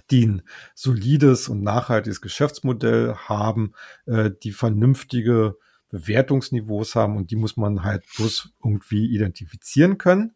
die 0.09 0.25
ein 0.27 0.41
solides 0.75 1.49
und 1.49 1.63
nachhaltiges 1.63 2.21
Geschäftsmodell 2.21 3.15
haben, 3.15 3.73
äh, 4.05 4.31
die 4.43 4.51
vernünftige 4.51 5.55
Bewertungsniveaus 5.89 6.95
haben 6.95 7.17
und 7.17 7.31
die 7.31 7.35
muss 7.35 7.57
man 7.57 7.83
halt 7.83 8.05
bloß 8.15 8.53
irgendwie 8.63 9.13
identifizieren 9.13 9.97
können. 9.97 10.33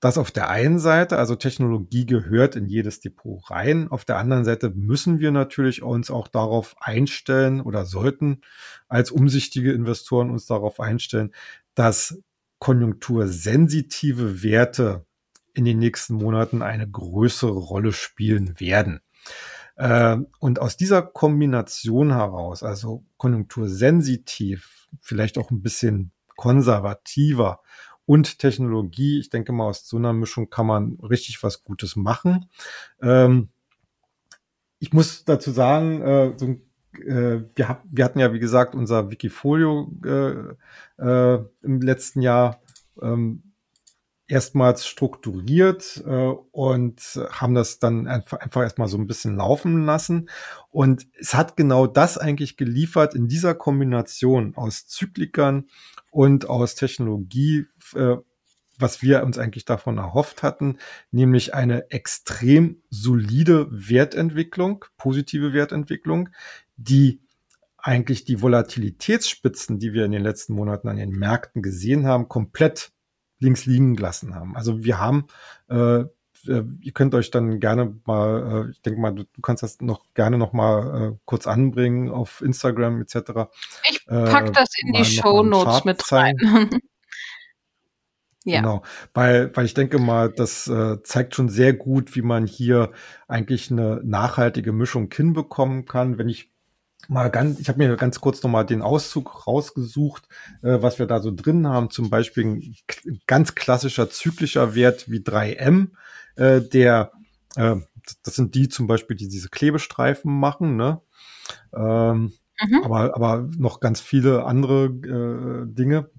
Das 0.00 0.16
auf 0.16 0.30
der 0.30 0.48
einen 0.48 0.78
Seite, 0.78 1.18
also 1.18 1.36
Technologie 1.36 2.06
gehört 2.06 2.56
in 2.56 2.66
jedes 2.66 3.00
Depot 3.00 3.38
rein. 3.50 3.88
Auf 3.88 4.06
der 4.06 4.16
anderen 4.16 4.46
Seite 4.46 4.70
müssen 4.70 5.20
wir 5.20 5.30
natürlich 5.30 5.82
uns 5.82 6.10
auch 6.10 6.26
darauf 6.26 6.74
einstellen 6.80 7.60
oder 7.60 7.84
sollten 7.84 8.40
als 8.88 9.10
umsichtige 9.10 9.72
Investoren 9.72 10.30
uns 10.30 10.46
darauf 10.46 10.80
einstellen, 10.80 11.32
dass 11.74 12.18
konjunktursensitive 12.60 14.42
Werte 14.42 15.04
in 15.52 15.66
den 15.66 15.78
nächsten 15.78 16.14
Monaten 16.14 16.62
eine 16.62 16.88
größere 16.88 17.52
Rolle 17.52 17.92
spielen 17.92 18.58
werden. 18.58 19.00
Äh, 19.76 20.16
und 20.38 20.60
aus 20.60 20.78
dieser 20.78 21.02
Kombination 21.02 22.12
heraus, 22.12 22.62
also 22.62 23.04
konjunktursensitiv, 23.18 24.88
vielleicht 25.00 25.36
auch 25.36 25.50
ein 25.50 25.62
bisschen 25.62 26.12
konservativer 26.36 27.60
und 28.10 28.40
Technologie, 28.40 29.20
ich 29.20 29.30
denke 29.30 29.52
mal, 29.52 29.68
aus 29.68 29.86
so 29.86 29.96
einer 29.96 30.12
Mischung 30.12 30.50
kann 30.50 30.66
man 30.66 30.98
richtig 31.00 31.44
was 31.44 31.62
Gutes 31.62 31.94
machen. 31.94 32.50
Ähm, 33.00 33.50
ich 34.80 34.92
muss 34.92 35.24
dazu 35.24 35.52
sagen, 35.52 36.02
äh, 36.02 36.32
so 36.36 36.46
äh, 36.46 37.44
wir, 37.54 37.80
wir, 37.84 38.04
hatten 38.04 38.18
ja, 38.18 38.32
wie 38.32 38.40
gesagt, 38.40 38.74
unser 38.74 39.12
Wikifolio 39.12 39.92
äh, 40.04 41.00
äh, 41.00 41.44
im 41.62 41.80
letzten 41.80 42.20
Jahr 42.20 42.60
ähm, 43.00 43.44
erstmals 44.26 44.88
strukturiert 44.88 46.02
äh, 46.04 46.32
und 46.50 47.00
haben 47.30 47.54
das 47.54 47.78
dann 47.78 48.08
einfach, 48.08 48.38
einfach 48.38 48.62
erstmal 48.62 48.88
so 48.88 48.98
ein 48.98 49.06
bisschen 49.06 49.36
laufen 49.36 49.84
lassen. 49.84 50.30
Und 50.70 51.06
es 51.16 51.34
hat 51.34 51.56
genau 51.56 51.86
das 51.86 52.18
eigentlich 52.18 52.56
geliefert 52.56 53.14
in 53.14 53.28
dieser 53.28 53.54
Kombination 53.54 54.56
aus 54.56 54.88
Zyklikern 54.88 55.68
und 56.10 56.48
aus 56.48 56.74
Technologie, 56.74 57.66
äh, 57.94 58.16
was 58.78 59.02
wir 59.02 59.22
uns 59.24 59.38
eigentlich 59.38 59.64
davon 59.64 59.98
erhofft 59.98 60.42
hatten, 60.42 60.78
nämlich 61.10 61.54
eine 61.54 61.90
extrem 61.90 62.82
solide 62.88 63.68
Wertentwicklung, 63.70 64.84
positive 64.96 65.52
Wertentwicklung, 65.52 66.30
die 66.76 67.20
eigentlich 67.76 68.24
die 68.24 68.42
Volatilitätsspitzen, 68.42 69.78
die 69.78 69.92
wir 69.92 70.04
in 70.04 70.12
den 70.12 70.22
letzten 70.22 70.54
Monaten 70.54 70.88
an 70.88 70.96
den 70.96 71.10
Märkten 71.10 71.62
gesehen 71.62 72.06
haben, 72.06 72.28
komplett 72.28 72.92
links 73.38 73.66
liegen 73.66 73.96
gelassen 73.96 74.34
haben. 74.34 74.56
Also 74.56 74.84
wir 74.84 74.98
haben, 74.98 75.26
äh, 75.68 76.04
äh, 76.46 76.62
ihr 76.80 76.92
könnt 76.92 77.14
euch 77.14 77.30
dann 77.30 77.60
gerne 77.60 77.96
mal, 78.04 78.66
äh, 78.66 78.70
ich 78.70 78.82
denke 78.82 79.00
mal, 79.00 79.12
du, 79.12 79.24
du, 79.24 79.40
kannst 79.42 79.62
das 79.62 79.80
noch 79.80 80.04
gerne 80.14 80.38
noch 80.38 80.52
mal 80.52 81.12
äh, 81.12 81.16
kurz 81.24 81.46
anbringen 81.46 82.10
auf 82.10 82.40
Instagram 82.42 83.00
etc. 83.02 83.50
Ich 83.88 84.06
pack 84.06 84.48
äh, 84.48 84.52
das 84.52 84.70
in 84.80 84.92
die 84.92 85.04
Show 85.04 85.42
Notes 85.42 85.84
mit 85.84 86.00
rein. 86.12 86.36
ja. 88.44 88.60
Genau, 88.60 88.82
weil, 89.14 89.54
weil 89.56 89.64
ich 89.64 89.74
denke 89.74 89.98
mal, 89.98 90.30
das 90.30 90.66
äh, 90.66 91.02
zeigt 91.02 91.34
schon 91.34 91.48
sehr 91.48 91.72
gut, 91.72 92.14
wie 92.16 92.22
man 92.22 92.46
hier 92.46 92.92
eigentlich 93.28 93.70
eine 93.70 94.00
nachhaltige 94.04 94.72
Mischung 94.72 95.10
hinbekommen 95.12 95.84
kann. 95.84 96.18
Wenn 96.18 96.28
ich 96.28 96.50
mal 97.08 97.30
ganz, 97.30 97.58
ich 97.58 97.68
habe 97.68 97.78
mir 97.78 97.96
ganz 97.96 98.20
kurz 98.20 98.42
nochmal 98.42 98.66
den 98.66 98.82
Auszug 98.82 99.46
rausgesucht, 99.46 100.28
äh, 100.62 100.78
was 100.80 100.98
wir 100.98 101.06
da 101.06 101.20
so 101.20 101.32
drin 101.34 101.66
haben. 101.66 101.90
Zum 101.90 102.10
Beispiel 102.10 102.44
ein 102.44 102.76
ganz 103.26 103.54
klassischer 103.54 104.10
zyklischer 104.10 104.74
Wert 104.74 105.10
wie 105.10 105.18
3M, 105.18 105.88
äh, 106.40 106.62
der, 106.62 107.12
äh, 107.56 107.76
das 108.22 108.34
sind 108.34 108.54
die 108.54 108.68
zum 108.68 108.86
Beispiel, 108.86 109.16
die 109.16 109.28
diese 109.28 109.50
Klebestreifen 109.50 110.32
machen, 110.32 110.76
ne? 110.76 111.00
Ähm, 111.74 112.32
mhm. 112.60 112.82
aber, 112.84 113.14
aber 113.14 113.48
noch 113.56 113.80
ganz 113.80 114.00
viele 114.00 114.44
andere 114.44 114.86
äh, 114.86 115.66
Dinge, 115.72 116.10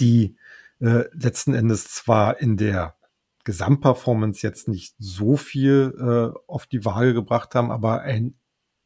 die 0.00 0.36
äh, 0.80 1.04
letzten 1.12 1.54
Endes 1.54 1.88
zwar 1.88 2.40
in 2.40 2.56
der 2.56 2.96
Gesamtperformance 3.44 4.42
jetzt 4.42 4.68
nicht 4.68 4.94
so 4.98 5.36
viel 5.36 5.94
äh, 5.98 6.38
auf 6.46 6.66
die 6.66 6.84
Waage 6.84 7.14
gebracht 7.14 7.54
haben, 7.54 7.70
aber 7.70 8.02
ein 8.02 8.34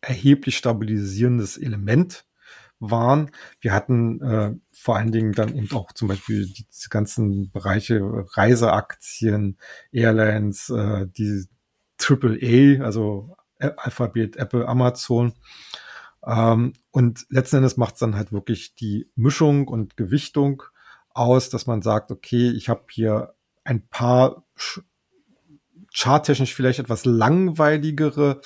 erheblich 0.00 0.56
stabilisierendes 0.56 1.56
Element 1.56 2.26
waren. 2.82 3.30
Wir 3.60 3.72
hatten 3.72 4.20
äh, 4.20 4.54
vor 4.72 4.96
allen 4.96 5.12
Dingen 5.12 5.32
dann 5.32 5.56
eben 5.56 5.70
auch 5.72 5.92
zum 5.92 6.08
Beispiel 6.08 6.46
diese 6.46 6.88
ganzen 6.88 7.50
Bereiche 7.50 8.00
Reiseaktien, 8.02 9.56
Airlines, 9.92 10.68
äh, 10.68 11.06
die 11.06 11.46
AAA, 12.00 12.84
also 12.84 13.36
Alphabet, 13.58 14.36
Apple, 14.36 14.66
Amazon. 14.66 15.32
Ähm, 16.26 16.72
und 16.90 17.24
letzten 17.30 17.56
Endes 17.56 17.76
macht 17.76 17.94
es 17.94 18.00
dann 18.00 18.16
halt 18.16 18.32
wirklich 18.32 18.74
die 18.74 19.08
Mischung 19.14 19.68
und 19.68 19.96
Gewichtung 19.96 20.64
aus, 21.10 21.50
dass 21.50 21.66
man 21.66 21.82
sagt, 21.82 22.10
okay, 22.10 22.50
ich 22.50 22.68
habe 22.68 22.84
hier 22.90 23.34
ein 23.64 23.86
paar 23.88 24.44
charttechnisch 25.94 26.54
vielleicht 26.54 26.80
etwas 26.80 27.04
langweiligere 27.04 28.40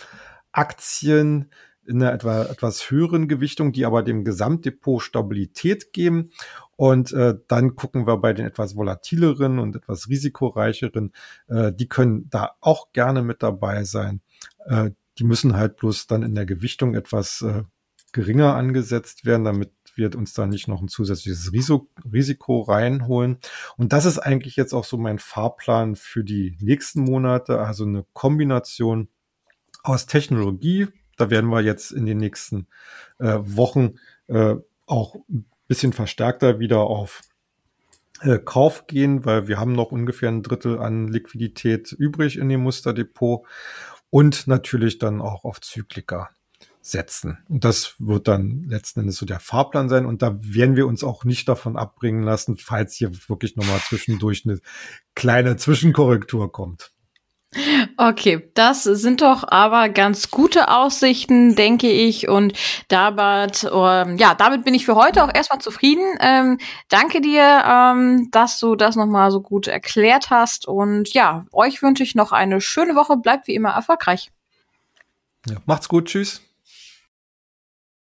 Aktien 0.52 1.50
in 1.88 2.02
einer 2.02 2.12
etwa 2.12 2.42
etwas 2.44 2.90
höheren 2.90 3.28
Gewichtung, 3.28 3.72
die 3.72 3.84
aber 3.84 4.02
dem 4.02 4.24
Gesamtdepot 4.24 5.02
Stabilität 5.02 5.92
geben. 5.92 6.30
Und 6.76 7.12
äh, 7.12 7.34
dann 7.48 7.74
gucken 7.74 8.06
wir 8.06 8.18
bei 8.18 8.32
den 8.32 8.46
etwas 8.46 8.76
volatileren 8.76 9.58
und 9.58 9.76
etwas 9.76 10.08
risikoreicheren, 10.08 11.12
äh, 11.48 11.72
die 11.72 11.88
können 11.88 12.28
da 12.28 12.52
auch 12.60 12.92
gerne 12.92 13.22
mit 13.22 13.42
dabei 13.42 13.84
sein. 13.84 14.20
Äh, 14.66 14.90
die 15.18 15.24
müssen 15.24 15.56
halt 15.56 15.76
bloß 15.76 16.06
dann 16.06 16.22
in 16.22 16.34
der 16.34 16.44
Gewichtung 16.44 16.94
etwas 16.94 17.40
äh, 17.42 17.62
geringer 18.12 18.54
angesetzt 18.54 19.24
werden, 19.24 19.44
damit 19.44 19.72
wir 19.94 20.14
uns 20.16 20.34
da 20.34 20.46
nicht 20.46 20.68
noch 20.68 20.82
ein 20.82 20.88
zusätzliches 20.88 21.52
Risiko, 21.52 21.88
Risiko 22.12 22.60
reinholen. 22.62 23.38
Und 23.76 23.92
das 23.92 24.04
ist 24.04 24.18
eigentlich 24.18 24.56
jetzt 24.56 24.74
auch 24.74 24.84
so 24.84 24.96
mein 24.98 25.18
Fahrplan 25.18 25.96
für 25.96 26.24
die 26.24 26.56
nächsten 26.60 27.02
Monate, 27.02 27.60
also 27.60 27.84
eine 27.84 28.04
Kombination 28.12 29.08
aus 29.82 30.06
Technologie. 30.06 30.88
Da 31.16 31.30
werden 31.30 31.50
wir 31.50 31.60
jetzt 31.60 31.90
in 31.90 32.06
den 32.06 32.18
nächsten 32.18 32.66
äh, 33.18 33.38
Wochen 33.40 33.94
äh, 34.28 34.56
auch 34.86 35.16
ein 35.28 35.46
bisschen 35.68 35.92
verstärkter 35.92 36.58
wieder 36.58 36.80
auf 36.80 37.22
äh, 38.22 38.38
Kauf 38.38 38.86
gehen, 38.86 39.24
weil 39.24 39.48
wir 39.48 39.58
haben 39.58 39.72
noch 39.72 39.92
ungefähr 39.92 40.30
ein 40.30 40.42
Drittel 40.42 40.78
an 40.78 41.08
Liquidität 41.08 41.92
übrig 41.92 42.38
in 42.38 42.48
dem 42.48 42.62
Musterdepot 42.62 43.46
und 44.10 44.46
natürlich 44.46 44.98
dann 44.98 45.20
auch 45.20 45.44
auf 45.44 45.60
Zyklika 45.60 46.30
setzen. 46.80 47.38
Und 47.48 47.64
das 47.64 47.96
wird 47.98 48.28
dann 48.28 48.64
letzten 48.68 49.00
Endes 49.00 49.16
so 49.16 49.26
der 49.26 49.40
Fahrplan 49.40 49.88
sein. 49.88 50.06
Und 50.06 50.22
da 50.22 50.38
werden 50.40 50.76
wir 50.76 50.86
uns 50.86 51.02
auch 51.02 51.24
nicht 51.24 51.48
davon 51.48 51.76
abbringen 51.76 52.22
lassen, 52.22 52.56
falls 52.56 52.94
hier 52.94 53.10
wirklich 53.28 53.56
nochmal 53.56 53.80
zwischendurch 53.80 54.44
eine 54.46 54.60
kleine 55.14 55.56
Zwischenkorrektur 55.56 56.52
kommt. 56.52 56.92
Okay, 57.96 58.50
das 58.54 58.82
sind 58.82 59.22
doch 59.22 59.44
aber 59.46 59.88
ganz 59.88 60.30
gute 60.30 60.68
Aussichten, 60.68 61.54
denke 61.54 61.90
ich. 61.90 62.28
Und 62.28 62.52
damit, 62.88 63.66
ähm, 63.72 64.18
ja, 64.18 64.34
damit 64.34 64.64
bin 64.64 64.74
ich 64.74 64.84
für 64.84 64.94
heute 64.94 65.24
auch 65.24 65.32
erstmal 65.32 65.60
zufrieden. 65.60 66.04
Ähm, 66.20 66.58
danke 66.88 67.20
dir, 67.20 67.64
ähm, 67.66 68.28
dass 68.30 68.58
du 68.58 68.74
das 68.74 68.96
nochmal 68.96 69.30
so 69.30 69.40
gut 69.40 69.68
erklärt 69.68 70.28
hast. 70.30 70.66
Und 70.66 71.14
ja, 71.14 71.46
euch 71.52 71.82
wünsche 71.82 72.02
ich 72.02 72.14
noch 72.14 72.32
eine 72.32 72.60
schöne 72.60 72.94
Woche. 72.94 73.16
Bleibt 73.16 73.46
wie 73.46 73.54
immer 73.54 73.70
erfolgreich. 73.70 74.30
Ja, 75.48 75.56
macht's 75.64 75.88
gut. 75.88 76.06
Tschüss. 76.06 76.42